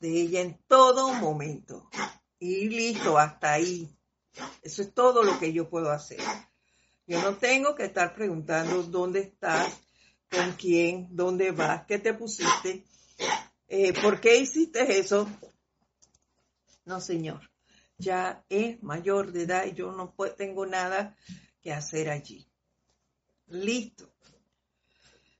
[0.00, 1.88] de ella en todo momento.
[2.38, 3.88] Y listo, hasta ahí.
[4.62, 6.20] Eso es todo lo que yo puedo hacer.
[7.06, 9.87] Yo no tengo que estar preguntando dónde estás,
[10.30, 12.84] con quién, dónde vas, qué te pusiste,
[13.68, 15.28] eh, por qué hiciste eso.
[16.84, 17.40] No, señor.
[17.98, 21.16] Ya es mayor de edad y yo no tengo nada
[21.60, 22.46] que hacer allí.
[23.48, 24.10] Listo.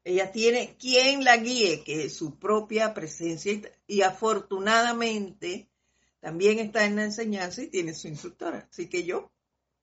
[0.03, 5.69] Ella tiene quien la guíe, que es su propia presencia y afortunadamente
[6.21, 8.67] también está en la enseñanza y tiene su instructora.
[8.71, 9.31] Así que yo,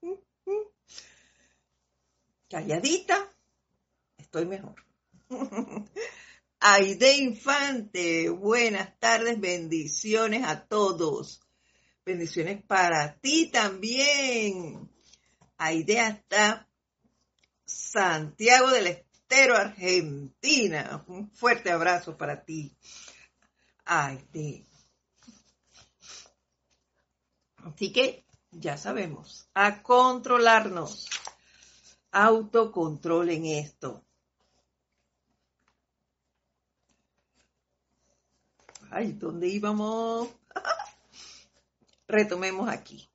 [0.02, 0.12] mm,
[0.46, 0.68] mm,
[2.50, 3.30] calladita,
[4.18, 4.76] estoy mejor.
[6.60, 11.42] Aide Infante, buenas tardes, bendiciones a todos.
[12.06, 14.90] Bendiciones para ti también.
[15.58, 16.68] Aide hasta
[17.66, 21.04] Santiago del Estero, Argentina.
[21.08, 22.78] Un fuerte abrazo para ti.
[23.86, 24.66] Aide.
[27.58, 31.08] Así que ya sabemos, a controlarnos.
[32.12, 34.05] Autocontrol en esto.
[38.98, 40.30] Ay, ¿dónde íbamos?
[42.08, 43.10] Retomemos aquí.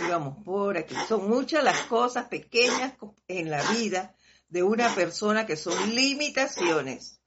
[0.00, 0.94] Íbamos por aquí.
[1.06, 2.94] Son muchas las cosas pequeñas
[3.26, 4.16] en la vida
[4.48, 7.20] de una persona que son limitaciones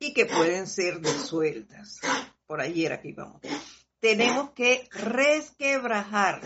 [0.00, 2.00] y que pueden ser disueltas.
[2.44, 3.40] Por ahí era que íbamos.
[4.00, 6.42] Tenemos que resquebrajar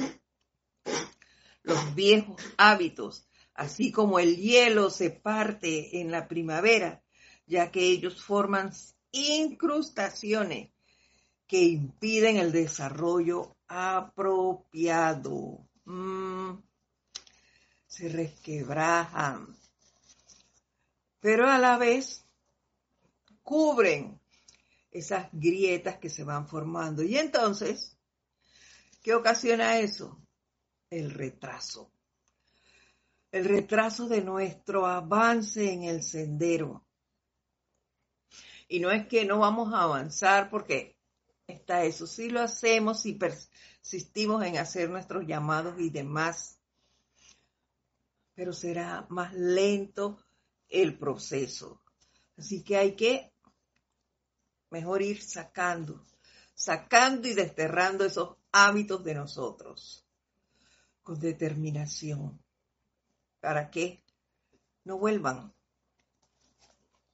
[1.63, 7.03] los viejos hábitos, así como el hielo se parte en la primavera
[7.47, 8.73] ya que ellos forman
[9.11, 10.71] incrustaciones
[11.47, 15.67] que impiden el desarrollo apropiado.
[15.85, 16.55] Mm,
[17.87, 19.55] se resquebrajan,
[21.21, 22.25] pero a la vez
[23.43, 24.21] cubren
[24.91, 27.03] esas grietas que se van formando.
[27.03, 27.97] Y entonces,
[29.03, 30.21] ¿qué ocasiona eso?
[30.91, 31.91] El retraso.
[33.31, 36.85] El retraso de nuestro avance en el sendero.
[38.73, 40.97] Y no es que no vamos a avanzar porque
[41.47, 42.07] está eso.
[42.07, 46.59] Sí lo hacemos y persistimos en hacer nuestros llamados y demás.
[48.35, 50.25] Pero será más lento
[50.71, 51.83] el proceso.
[52.39, 53.35] Así que hay que
[54.71, 56.03] mejor ir sacando,
[56.55, 60.07] sacando y desterrando esos hábitos de nosotros
[61.03, 62.43] con determinación
[63.39, 64.03] para que
[64.85, 65.53] no vuelvan.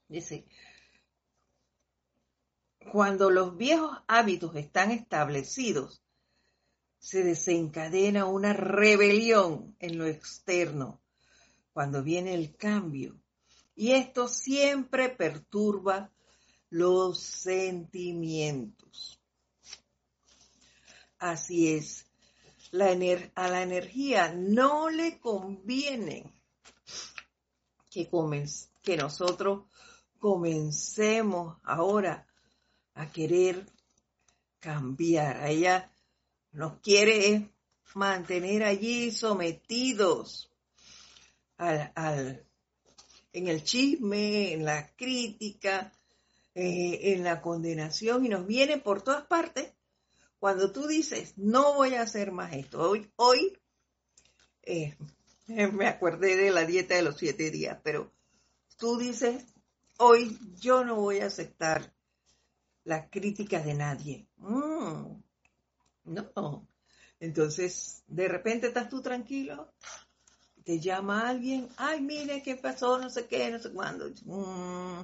[0.06, 0.46] Dice,
[2.90, 6.02] cuando los viejos hábitos están establecidos,
[6.98, 11.00] se desencadena una rebelión en lo externo
[11.72, 13.20] cuando viene el cambio.
[13.74, 16.10] Y esto siempre perturba
[16.70, 19.20] los sentimientos.
[21.18, 22.06] Así es,
[22.72, 26.34] a la energía no le conviene
[27.90, 28.10] que,
[28.82, 29.64] que nosotros
[30.18, 32.27] comencemos ahora
[32.98, 33.64] a querer
[34.58, 35.36] cambiar.
[35.38, 35.90] A ella
[36.52, 37.50] nos quiere
[37.94, 40.50] mantener allí sometidos
[41.56, 42.44] al,
[43.32, 45.92] en el chisme, en la crítica,
[46.54, 49.72] eh, en la condenación y nos viene por todas partes.
[50.38, 53.58] Cuando tú dices, no voy a hacer más esto, hoy, hoy
[54.62, 54.96] eh,
[55.46, 58.12] me acordé de la dieta de los siete días, pero
[58.76, 59.44] tú dices,
[59.98, 61.92] hoy yo no voy a aceptar
[62.88, 64.26] la crítica de nadie.
[64.38, 65.20] Mm,
[66.04, 66.66] no.
[67.20, 69.74] Entonces, de repente estás tú tranquilo,
[70.64, 74.08] te llama alguien, ay, mire qué pasó, no sé qué, no sé cuándo.
[74.24, 75.02] Mm.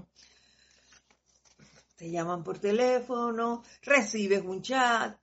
[1.97, 5.19] te llaman por teléfono, recibes un chat,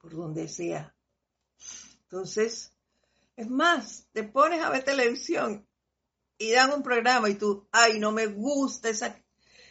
[0.00, 0.94] por donde sea.
[2.02, 2.70] Entonces,
[3.34, 5.66] es más, te pones a ver televisión
[6.36, 9.23] y dan un programa y tú, ay, no me gusta esa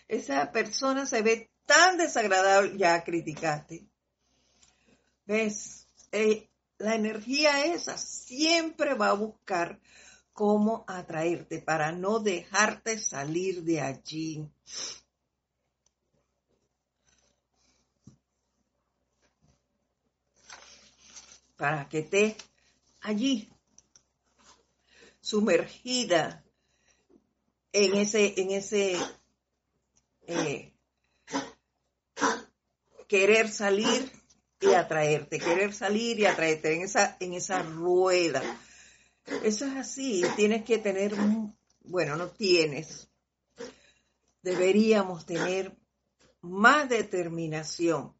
[0.07, 3.87] esa persona se ve tan desagradable, ya criticaste.
[5.25, 5.87] ¿Ves?
[6.11, 9.79] Eh, la energía esa siempre va a buscar
[10.33, 14.49] cómo atraerte para no dejarte salir de allí.
[21.55, 22.35] Para que estés
[22.99, 23.49] allí,
[25.21, 26.43] sumergida
[27.71, 28.97] en ese, en ese
[30.27, 30.73] eh,
[33.07, 34.11] querer salir
[34.59, 38.41] y atraerte, querer salir y atraerte en esa, en esa rueda.
[39.43, 41.13] Eso es así, tienes que tener,
[41.81, 43.09] bueno, no tienes,
[44.41, 45.77] deberíamos tener
[46.41, 48.13] más determinación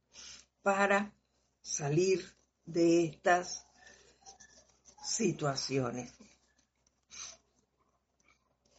[0.62, 1.14] para
[1.62, 2.26] salir
[2.66, 3.66] de estas
[5.04, 6.14] situaciones.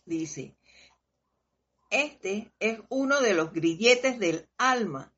[0.07, 0.57] Dice,
[1.95, 5.13] este es uno de los grilletes del alma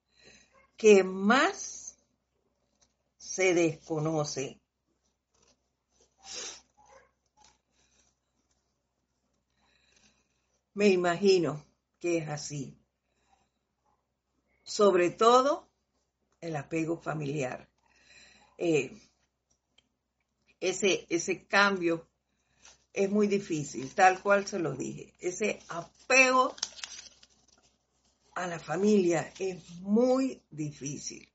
[0.77, 1.97] que más
[3.17, 4.61] se desconoce.
[10.75, 11.65] Me imagino
[11.99, 12.79] que es así.
[14.63, 15.69] Sobre todo
[16.41, 17.69] el apego familiar.
[18.59, 19.01] Eh,
[20.61, 22.09] ese, ese cambio
[22.93, 25.15] es muy difícil, tal cual se lo dije.
[25.19, 26.57] Ese apego
[28.37, 31.27] a la familia es muy difícil.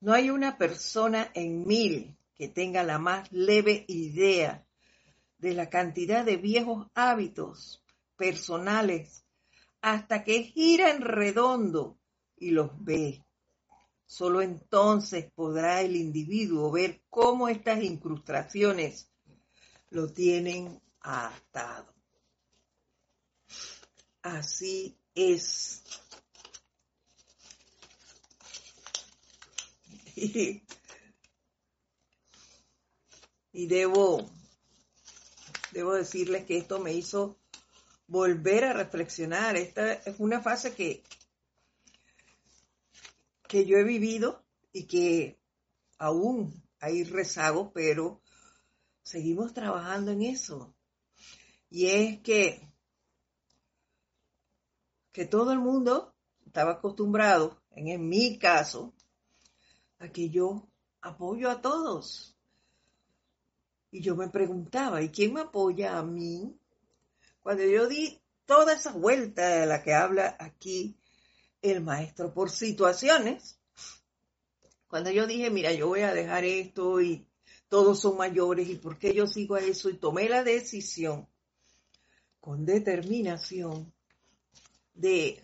[0.00, 4.66] No hay una persona en mil que tenga la más leve idea
[5.38, 7.84] de la cantidad de viejos hábitos
[8.16, 9.24] personales
[9.80, 11.98] hasta que gira en redondo
[12.36, 13.24] y los ve.
[14.06, 19.10] Solo entonces podrá el individuo ver cómo estas incrustaciones
[19.90, 21.94] lo tienen atado.
[24.22, 25.82] Así es.
[30.14, 30.62] Y,
[33.52, 34.30] y debo
[35.76, 37.38] debo decirles que esto me hizo
[38.06, 39.56] volver a reflexionar.
[39.56, 41.02] Esta es una fase que,
[43.46, 45.38] que yo he vivido y que
[45.98, 48.20] aún hay rezago, pero
[49.02, 50.74] seguimos trabajando en eso.
[51.70, 52.72] Y es que,
[55.12, 58.94] que todo el mundo estaba acostumbrado, en, en mi caso,
[59.98, 60.68] a que yo
[61.00, 62.36] apoyo a todos.
[63.90, 66.58] Y yo me preguntaba, ¿y quién me apoya a mí?
[67.42, 70.98] Cuando yo di toda esa vuelta de la que habla aquí
[71.62, 73.58] el maestro por situaciones,
[74.88, 77.26] cuando yo dije, mira, yo voy a dejar esto y
[77.68, 81.28] todos son mayores y por qué yo sigo a eso y tomé la decisión
[82.40, 83.92] con determinación
[84.94, 85.42] de,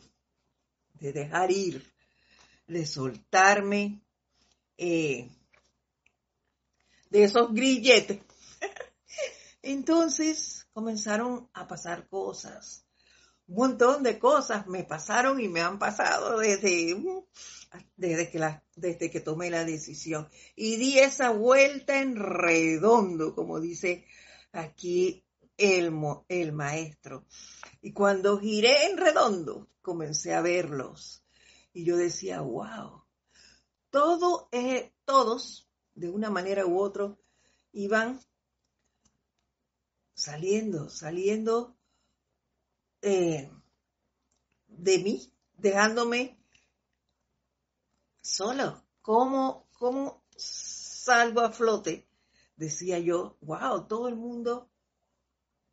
[1.01, 1.85] de dejar ir,
[2.69, 4.01] de soltarme
[4.79, 5.29] eh,
[7.11, 8.21] de esos grilletes.
[9.63, 12.87] Entonces comenzaron a pasar cosas.
[13.53, 16.97] Un montón de cosas me pasaron y me han pasado desde,
[17.97, 20.27] desde, que, desde que tomé la decisión.
[20.57, 24.07] Y di esa vuelta en redondo, como dice
[24.53, 25.23] aquí
[25.59, 25.93] el,
[26.29, 27.27] el maestro.
[27.83, 31.23] Y cuando giré en redondo, comencé a verlos.
[31.75, 33.05] Y yo decía, wow,
[33.91, 37.15] todo, eh, todos, de una manera u otra,
[37.73, 38.19] iban
[40.15, 41.77] saliendo, saliendo
[43.03, 43.51] eh,
[44.69, 46.39] de mí, dejándome
[48.21, 48.83] solo.
[49.03, 52.07] ¿Cómo, ¿Cómo salgo a flote?
[52.57, 54.71] Decía yo, wow, todo el mundo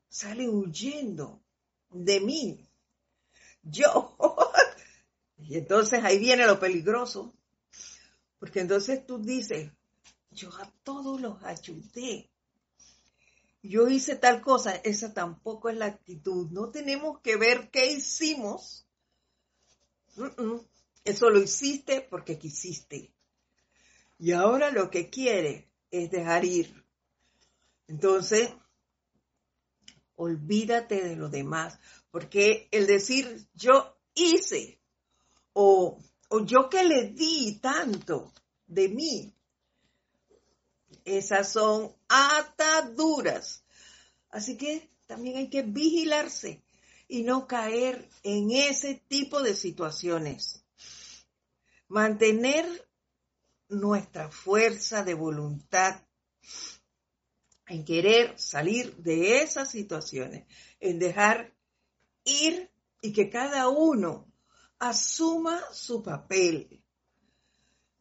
[0.10, 1.42] sale huyendo
[1.92, 2.68] de mí.
[3.62, 4.18] Yo.
[5.38, 7.34] y entonces ahí viene lo peligroso.
[8.40, 9.72] Porque entonces tú dices,
[10.32, 12.32] yo a todos los ayudé
[13.62, 16.50] yo hice tal cosa, esa tampoco es la actitud.
[16.52, 18.88] No tenemos que ver qué hicimos.
[21.04, 23.12] Eso lo hiciste porque quisiste.
[24.18, 26.84] Y ahora lo que quiere es dejar ir.
[27.88, 28.50] Entonces,
[30.16, 31.80] olvídate de lo demás,
[32.12, 34.80] porque el decir yo hice
[35.54, 35.98] o,
[36.30, 38.34] o yo que le di tanto
[38.68, 39.34] de mí,
[41.06, 43.64] esas son ataduras.
[44.30, 46.64] Así que también hay que vigilarse
[47.08, 50.64] y no caer en ese tipo de situaciones.
[51.88, 52.66] Mantener
[53.70, 56.02] nuestra fuerza de voluntad
[57.68, 60.46] en querer salir de esas situaciones,
[60.80, 61.54] en dejar
[62.24, 62.72] ir
[63.02, 64.32] y que cada uno
[64.80, 66.84] asuma su papel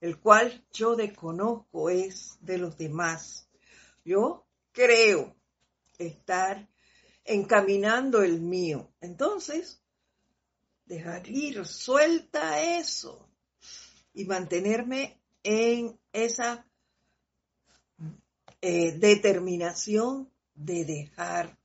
[0.01, 3.49] el cual yo desconozco es de los demás.
[4.05, 5.34] Yo creo
[5.99, 6.68] estar
[7.24, 8.92] encaminando el mío.
[9.01, 9.82] Entonces,
[10.86, 13.28] dejar ir, suelta eso
[14.14, 16.66] y mantenerme en esa
[18.61, 21.59] eh, determinación de dejar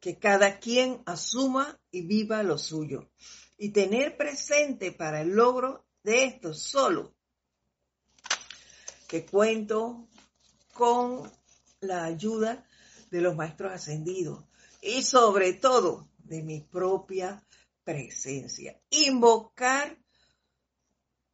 [0.00, 3.10] que cada quien asuma y viva lo suyo
[3.58, 7.16] y tener presente para el logro de esto solo
[9.08, 10.08] que cuento
[10.72, 11.28] con
[11.80, 12.64] la ayuda
[13.10, 14.44] de los maestros ascendidos
[14.80, 17.44] y sobre todo de mi propia
[17.82, 18.80] presencia.
[18.90, 19.98] Invocar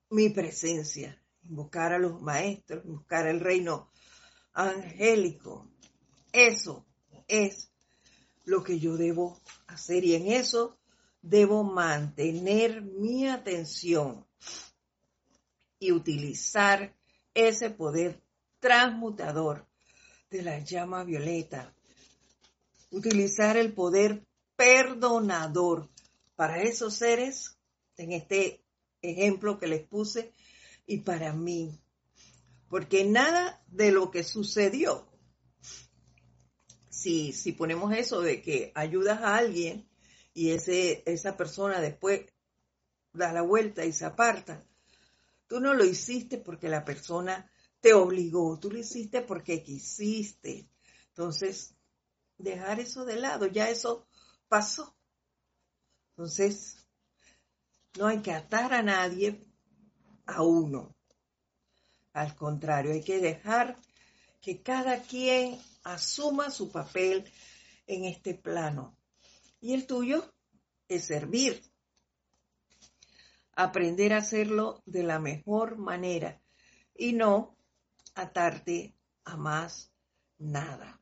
[0.09, 3.91] mi presencia invocar a los maestros, buscar el reino
[4.55, 5.71] angélico.
[6.33, 6.87] Eso
[7.29, 7.71] es
[8.45, 10.79] lo que yo debo hacer y en eso
[11.21, 14.27] debo mantener mi atención
[15.83, 16.95] y utilizar
[17.35, 18.23] ese poder
[18.61, 19.67] transmutador
[20.31, 21.75] de la llama violeta.
[22.93, 24.25] Utilizar el poder
[24.55, 25.91] perdonador
[26.37, 27.59] para esos seres,
[27.97, 28.65] en este
[29.01, 30.33] ejemplo que les puse,
[30.87, 31.77] y para mí.
[32.69, 35.11] Porque nada de lo que sucedió,
[36.91, 39.91] si, si ponemos eso de que ayudas a alguien
[40.33, 42.21] y ese, esa persona después
[43.13, 44.65] da la vuelta y se aparta,
[45.53, 47.47] tú no lo hiciste porque la persona
[47.79, 50.67] te obligó, tú lo hiciste porque quisiste.
[51.09, 51.75] Entonces,
[52.39, 54.09] dejar eso de lado, ya eso
[54.49, 54.97] pasó.
[56.13, 56.79] Entonces,
[57.99, 59.45] no hay que atar a nadie
[60.25, 60.97] a uno.
[62.15, 63.79] Al contrario, hay que dejar
[64.41, 67.31] que cada quien asuma su papel
[67.87, 68.97] en este plano.
[69.61, 70.33] Y el tuyo
[70.89, 71.63] es servir.
[73.55, 76.41] Aprender a hacerlo de la mejor manera
[76.95, 77.57] y no
[78.15, 78.95] atarte
[79.25, 79.93] a más
[80.39, 81.01] nada.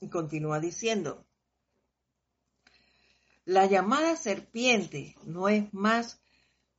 [0.00, 1.26] Y continúa diciendo,
[3.44, 6.20] la llamada serpiente no es más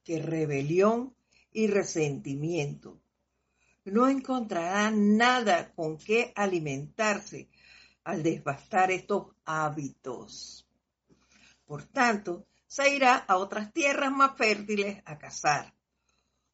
[0.04, 1.16] que rebelión
[1.52, 3.02] y resentimiento.
[3.86, 7.50] No encontrará nada con qué alimentarse
[8.04, 10.68] al desbastar estos hábitos.
[11.66, 15.74] Por tanto, se irá a otras tierras más fértiles a cazar.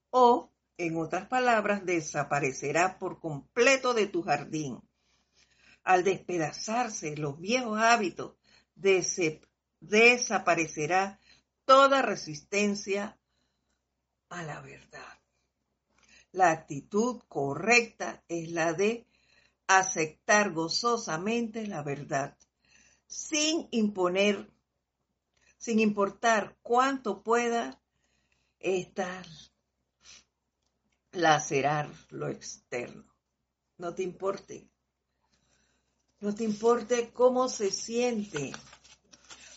[0.10, 4.82] O, en otras palabras, desaparecerá por completo de tu jardín.
[5.84, 8.38] Al despedazarse los viejos hábitos
[8.76, 9.42] de
[9.82, 11.20] desaparecerá
[11.66, 13.20] toda resistencia
[14.30, 15.20] a la verdad.
[16.32, 19.06] La actitud correcta es la de
[19.68, 22.38] aceptar gozosamente la verdad,
[23.06, 24.50] sin imponer,
[25.66, 27.82] sin importar cuánto pueda
[28.60, 29.26] estar
[31.12, 33.04] lacerar lo externo.
[33.80, 34.70] No te importe.
[36.20, 38.52] No te importe cómo se siente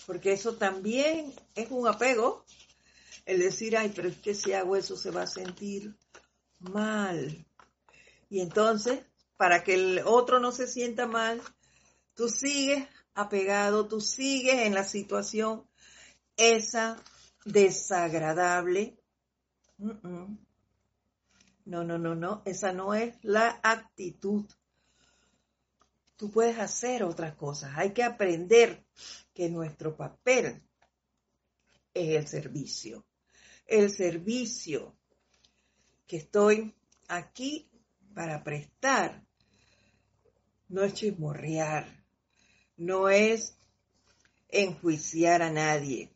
[0.06, 2.42] porque eso también es un apego.
[3.26, 5.94] El decir, ay, pero es que si hago eso se va a sentir
[6.58, 7.46] mal.
[8.30, 9.04] Y entonces,
[9.36, 11.42] para que el otro no se sienta mal,
[12.14, 15.67] tú sigues apegado, tú sigues en la situación
[16.38, 16.96] esa
[17.44, 18.98] desagradable.
[19.76, 24.46] No, no, no, no, esa no es la actitud.
[26.16, 27.72] Tú puedes hacer otras cosas.
[27.76, 28.86] Hay que aprender
[29.34, 30.62] que nuestro papel
[31.92, 33.04] es el servicio.
[33.66, 34.96] El servicio
[36.06, 36.74] que estoy
[37.08, 37.70] aquí
[38.14, 39.22] para prestar
[40.68, 42.04] no es chismorrear,
[42.76, 43.58] no es
[44.48, 46.12] enjuiciar a nadie,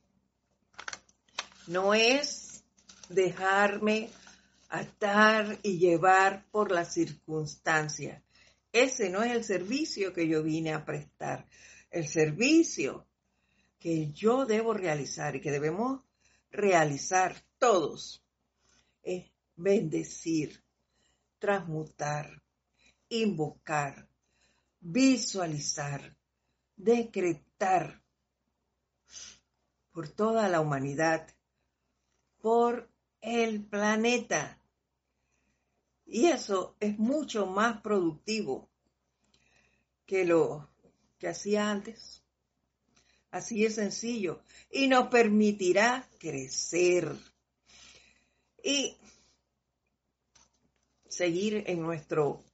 [1.73, 2.65] no es
[3.09, 4.11] dejarme
[4.69, 8.23] atar y llevar por las circunstancias.
[8.73, 11.49] Ese no es el servicio que yo vine a prestar.
[11.91, 13.07] El servicio
[13.79, 16.03] que yo debo realizar y que debemos
[16.51, 18.23] realizar todos
[19.03, 19.25] es
[19.57, 20.63] bendecir,
[21.39, 22.43] transmutar,
[23.09, 24.09] invocar,
[24.81, 26.17] visualizar,
[26.77, 28.03] decretar
[29.91, 31.29] por toda la humanidad,
[32.43, 32.91] por
[33.23, 34.59] el planeta.
[36.05, 38.69] Y eso es mucho más productivo
[40.05, 40.69] que lo
[41.19, 42.23] que hacía antes.
[43.31, 44.43] Así es sencillo.
[44.71, 47.17] Y nos permitirá crecer
[48.63, 48.95] y
[51.09, 52.45] seguir en nuestro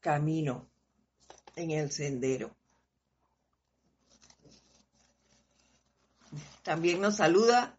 [0.00, 0.68] camino,
[1.56, 2.54] en el sendero.
[6.62, 7.77] También nos saluda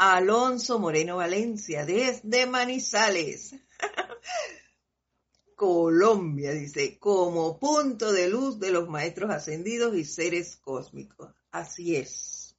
[0.00, 3.56] Alonso Moreno Valencia desde Manizales.
[5.56, 11.34] Colombia, dice, como punto de luz de los maestros ascendidos y seres cósmicos.
[11.50, 12.56] Así es.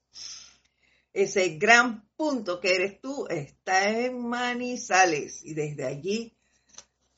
[1.13, 6.37] Ese gran punto que eres tú está en Manizales y desde allí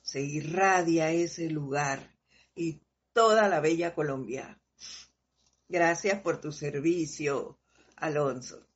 [0.04, 2.16] se irradia ese lugar
[2.54, 4.62] y toda la bella Colombia.
[5.68, 7.60] Gracias por tu servicio,
[7.96, 8.71] Alonso.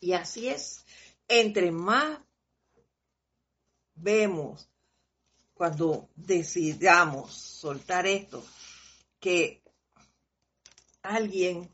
[0.00, 0.84] Y así es,
[1.28, 2.20] entre más
[3.94, 4.68] vemos
[5.54, 8.44] cuando decidamos soltar esto,
[9.18, 9.62] que
[11.02, 11.70] alguien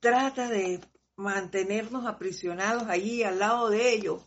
[0.00, 0.80] trata de
[1.16, 4.22] mantenernos aprisionados allí al lado de ellos,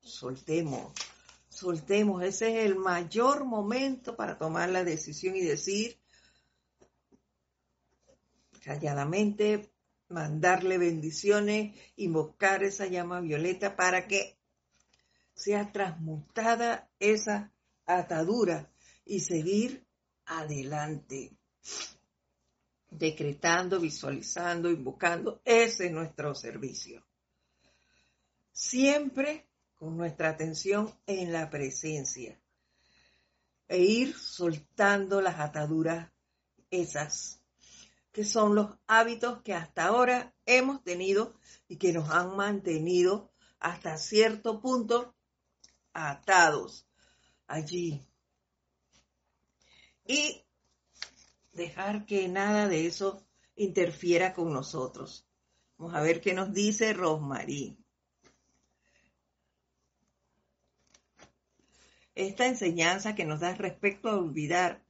[0.00, 0.92] soltemos,
[1.48, 2.22] soltemos.
[2.22, 5.98] Ese es el mayor momento para tomar la decisión y decir
[8.64, 9.73] calladamente,
[10.08, 14.38] mandarle bendiciones, invocar esa llama violeta para que
[15.34, 17.52] sea transmutada esa
[17.86, 18.70] atadura
[19.04, 19.84] y seguir
[20.26, 21.36] adelante,
[22.90, 25.40] decretando, visualizando, invocando.
[25.44, 27.04] Ese es nuestro servicio.
[28.52, 32.40] Siempre con nuestra atención en la presencia
[33.66, 36.10] e ir soltando las ataduras
[36.70, 37.40] esas
[38.14, 41.34] que son los hábitos que hasta ahora hemos tenido
[41.66, 45.16] y que nos han mantenido hasta cierto punto
[45.92, 46.86] atados
[47.48, 48.06] allí.
[50.06, 50.44] Y
[51.54, 55.26] dejar que nada de eso interfiera con nosotros.
[55.76, 57.76] Vamos a ver qué nos dice Rosmarie.
[62.14, 64.83] Esta enseñanza que nos da respecto a olvidar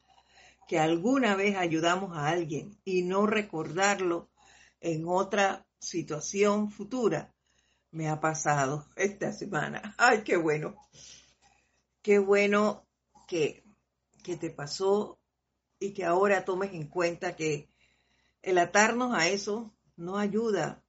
[0.66, 4.30] que alguna vez ayudamos a alguien y no recordarlo
[4.80, 7.34] en otra situación futura,
[7.90, 9.94] me ha pasado esta semana.
[9.98, 10.74] Ay, qué bueno.
[12.02, 12.86] Qué bueno
[13.28, 13.64] que,
[14.22, 15.18] que te pasó
[15.78, 17.70] y que ahora tomes en cuenta que
[18.42, 20.82] el atarnos a eso no ayuda.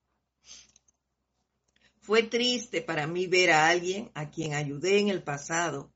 [2.02, 5.95] Fue triste para mí ver a alguien a quien ayudé en el pasado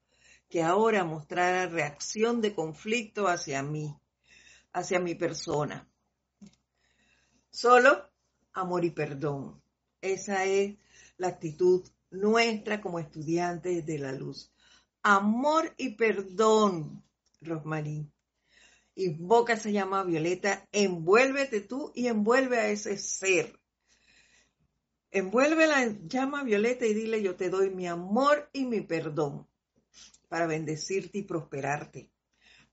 [0.50, 3.96] que ahora mostrara reacción de conflicto hacia mí,
[4.74, 5.88] hacia mi persona.
[7.52, 8.10] Solo
[8.54, 9.62] amor y perdón.
[10.02, 10.76] Esa es
[11.18, 14.52] la actitud nuestra como estudiantes de la luz.
[15.04, 17.04] Amor y perdón,
[17.42, 18.12] Rosmarín.
[18.96, 23.58] Invoca esa llama violeta, envuélvete tú y envuelve a ese ser.
[25.12, 29.49] Envuelve la llama violeta y dile yo te doy mi amor y mi perdón
[30.30, 32.10] para bendecirte y prosperarte.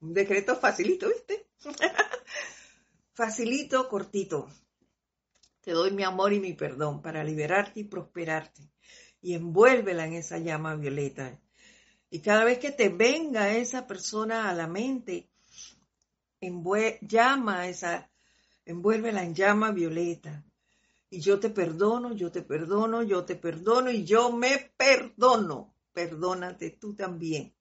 [0.01, 1.49] Un decreto facilito, ¿viste?
[3.15, 4.47] facilito, cortito.
[5.63, 8.63] Te doy mi amor y mi perdón para liberarte y prosperarte.
[9.23, 11.41] Y envuélvela en esa llama violeta.
[12.11, 15.29] Y cada vez que te venga esa persona a la mente,
[17.01, 18.09] llama a esa,
[18.65, 20.45] envuélvela en llama violeta.
[21.09, 26.73] Y yo te perdono, yo te perdono, yo te perdono y yo me perdono perdónate
[26.73, 27.57] tú también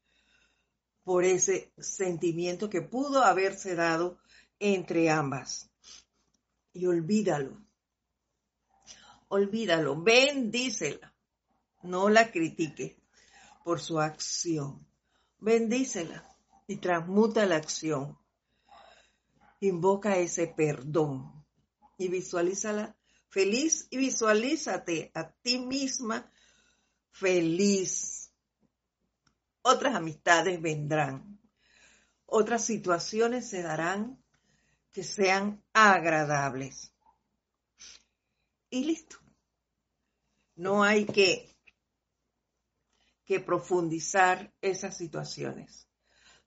[1.05, 4.17] por ese sentimiento que pudo haberse dado
[4.59, 5.71] entre ambas.
[6.73, 7.65] Y olvídalo.
[9.29, 11.15] Olvídalo, bendícela.
[11.83, 12.97] No la critique
[13.63, 14.86] por su acción.
[15.39, 16.27] Bendícela
[16.67, 18.19] y transmuta la acción.
[19.61, 21.45] Invoca ese perdón
[21.97, 22.97] y visualízala
[23.29, 26.29] feliz y visualízate a ti misma
[27.11, 28.24] feliz
[29.68, 31.39] otras amistades vendrán,
[32.28, 34.24] otras situaciones se darán
[34.91, 36.93] que sean agradables.
[38.70, 39.18] Y listo.
[40.55, 41.57] No hay que,
[43.26, 45.89] que profundizar esas situaciones.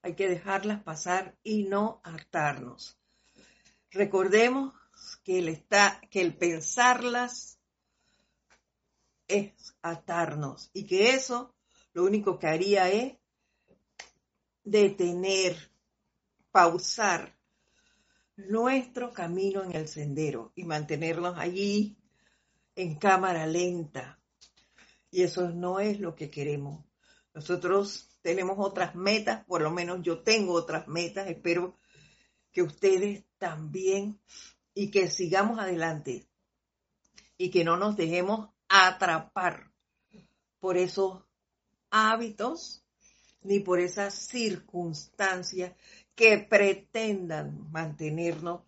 [0.01, 3.01] Hay que dejarlas pasar y no atarnos.
[3.91, 4.75] Recordemos
[5.25, 5.67] que el,
[6.09, 7.59] que el pensarlas
[9.27, 11.58] es atarnos y que eso
[11.99, 13.15] lo único que haría es
[14.63, 15.57] detener,
[16.53, 17.37] pausar
[18.37, 21.99] nuestro camino en el sendero y mantenernos allí
[22.77, 24.21] en cámara lenta.
[25.11, 26.85] Y eso no es lo que queremos.
[27.35, 31.75] Nosotros tenemos otras metas, por lo menos yo tengo otras metas, espero
[32.53, 34.21] que ustedes también
[34.73, 36.29] y que sigamos adelante
[37.37, 39.73] y que no nos dejemos atrapar
[40.61, 41.28] por esos
[41.91, 42.85] hábitos
[43.43, 45.75] ni por esas circunstancias
[46.15, 48.63] que pretendan mantenernos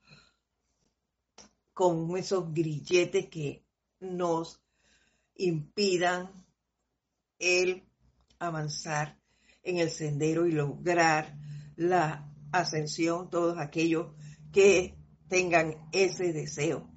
[1.75, 3.65] con esos grilletes que
[4.01, 4.63] nos
[5.35, 6.31] impidan
[7.39, 7.85] el
[8.39, 9.19] avanzar
[9.63, 11.37] en el sendero y lograr
[11.77, 14.15] la ascensión, todos aquellos
[14.53, 14.97] que
[15.29, 16.91] tengan ese deseo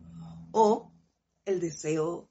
[0.52, 0.92] o
[1.46, 2.30] el deseo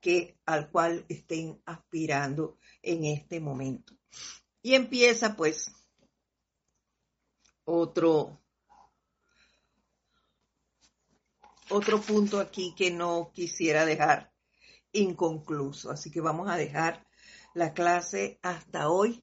[0.00, 3.94] que al cual estén aspirando en este momento.
[4.62, 5.72] Y empieza pues
[7.64, 8.40] otro,
[11.70, 14.32] otro punto aquí que no quisiera dejar
[14.92, 15.90] inconcluso.
[15.90, 17.06] Así que vamos a dejar
[17.54, 19.22] la clase hasta hoy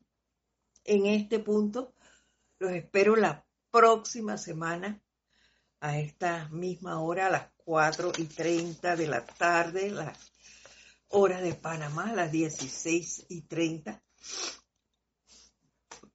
[0.84, 1.94] en este punto.
[2.60, 5.02] Los espero la próxima semana
[5.80, 9.92] a esta misma hora, a las 4 y 30 de la tarde,
[11.10, 14.04] hora de Panamá, las 16 y 30,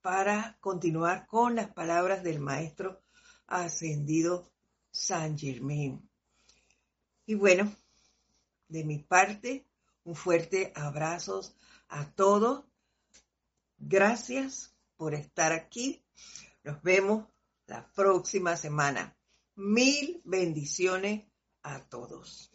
[0.01, 3.01] para continuar con las palabras del maestro
[3.47, 4.53] ascendido
[4.91, 6.09] San Germain.
[7.27, 7.75] Y bueno,
[8.69, 9.67] de mi parte,
[10.05, 11.43] un fuerte abrazo
[11.89, 12.65] a todos.
[13.79, 16.05] Gracias por estar aquí.
[16.63, 17.27] Nos vemos
[17.67, 19.17] la próxima semana.
[19.55, 21.25] Mil bendiciones
[21.63, 22.52] a todos.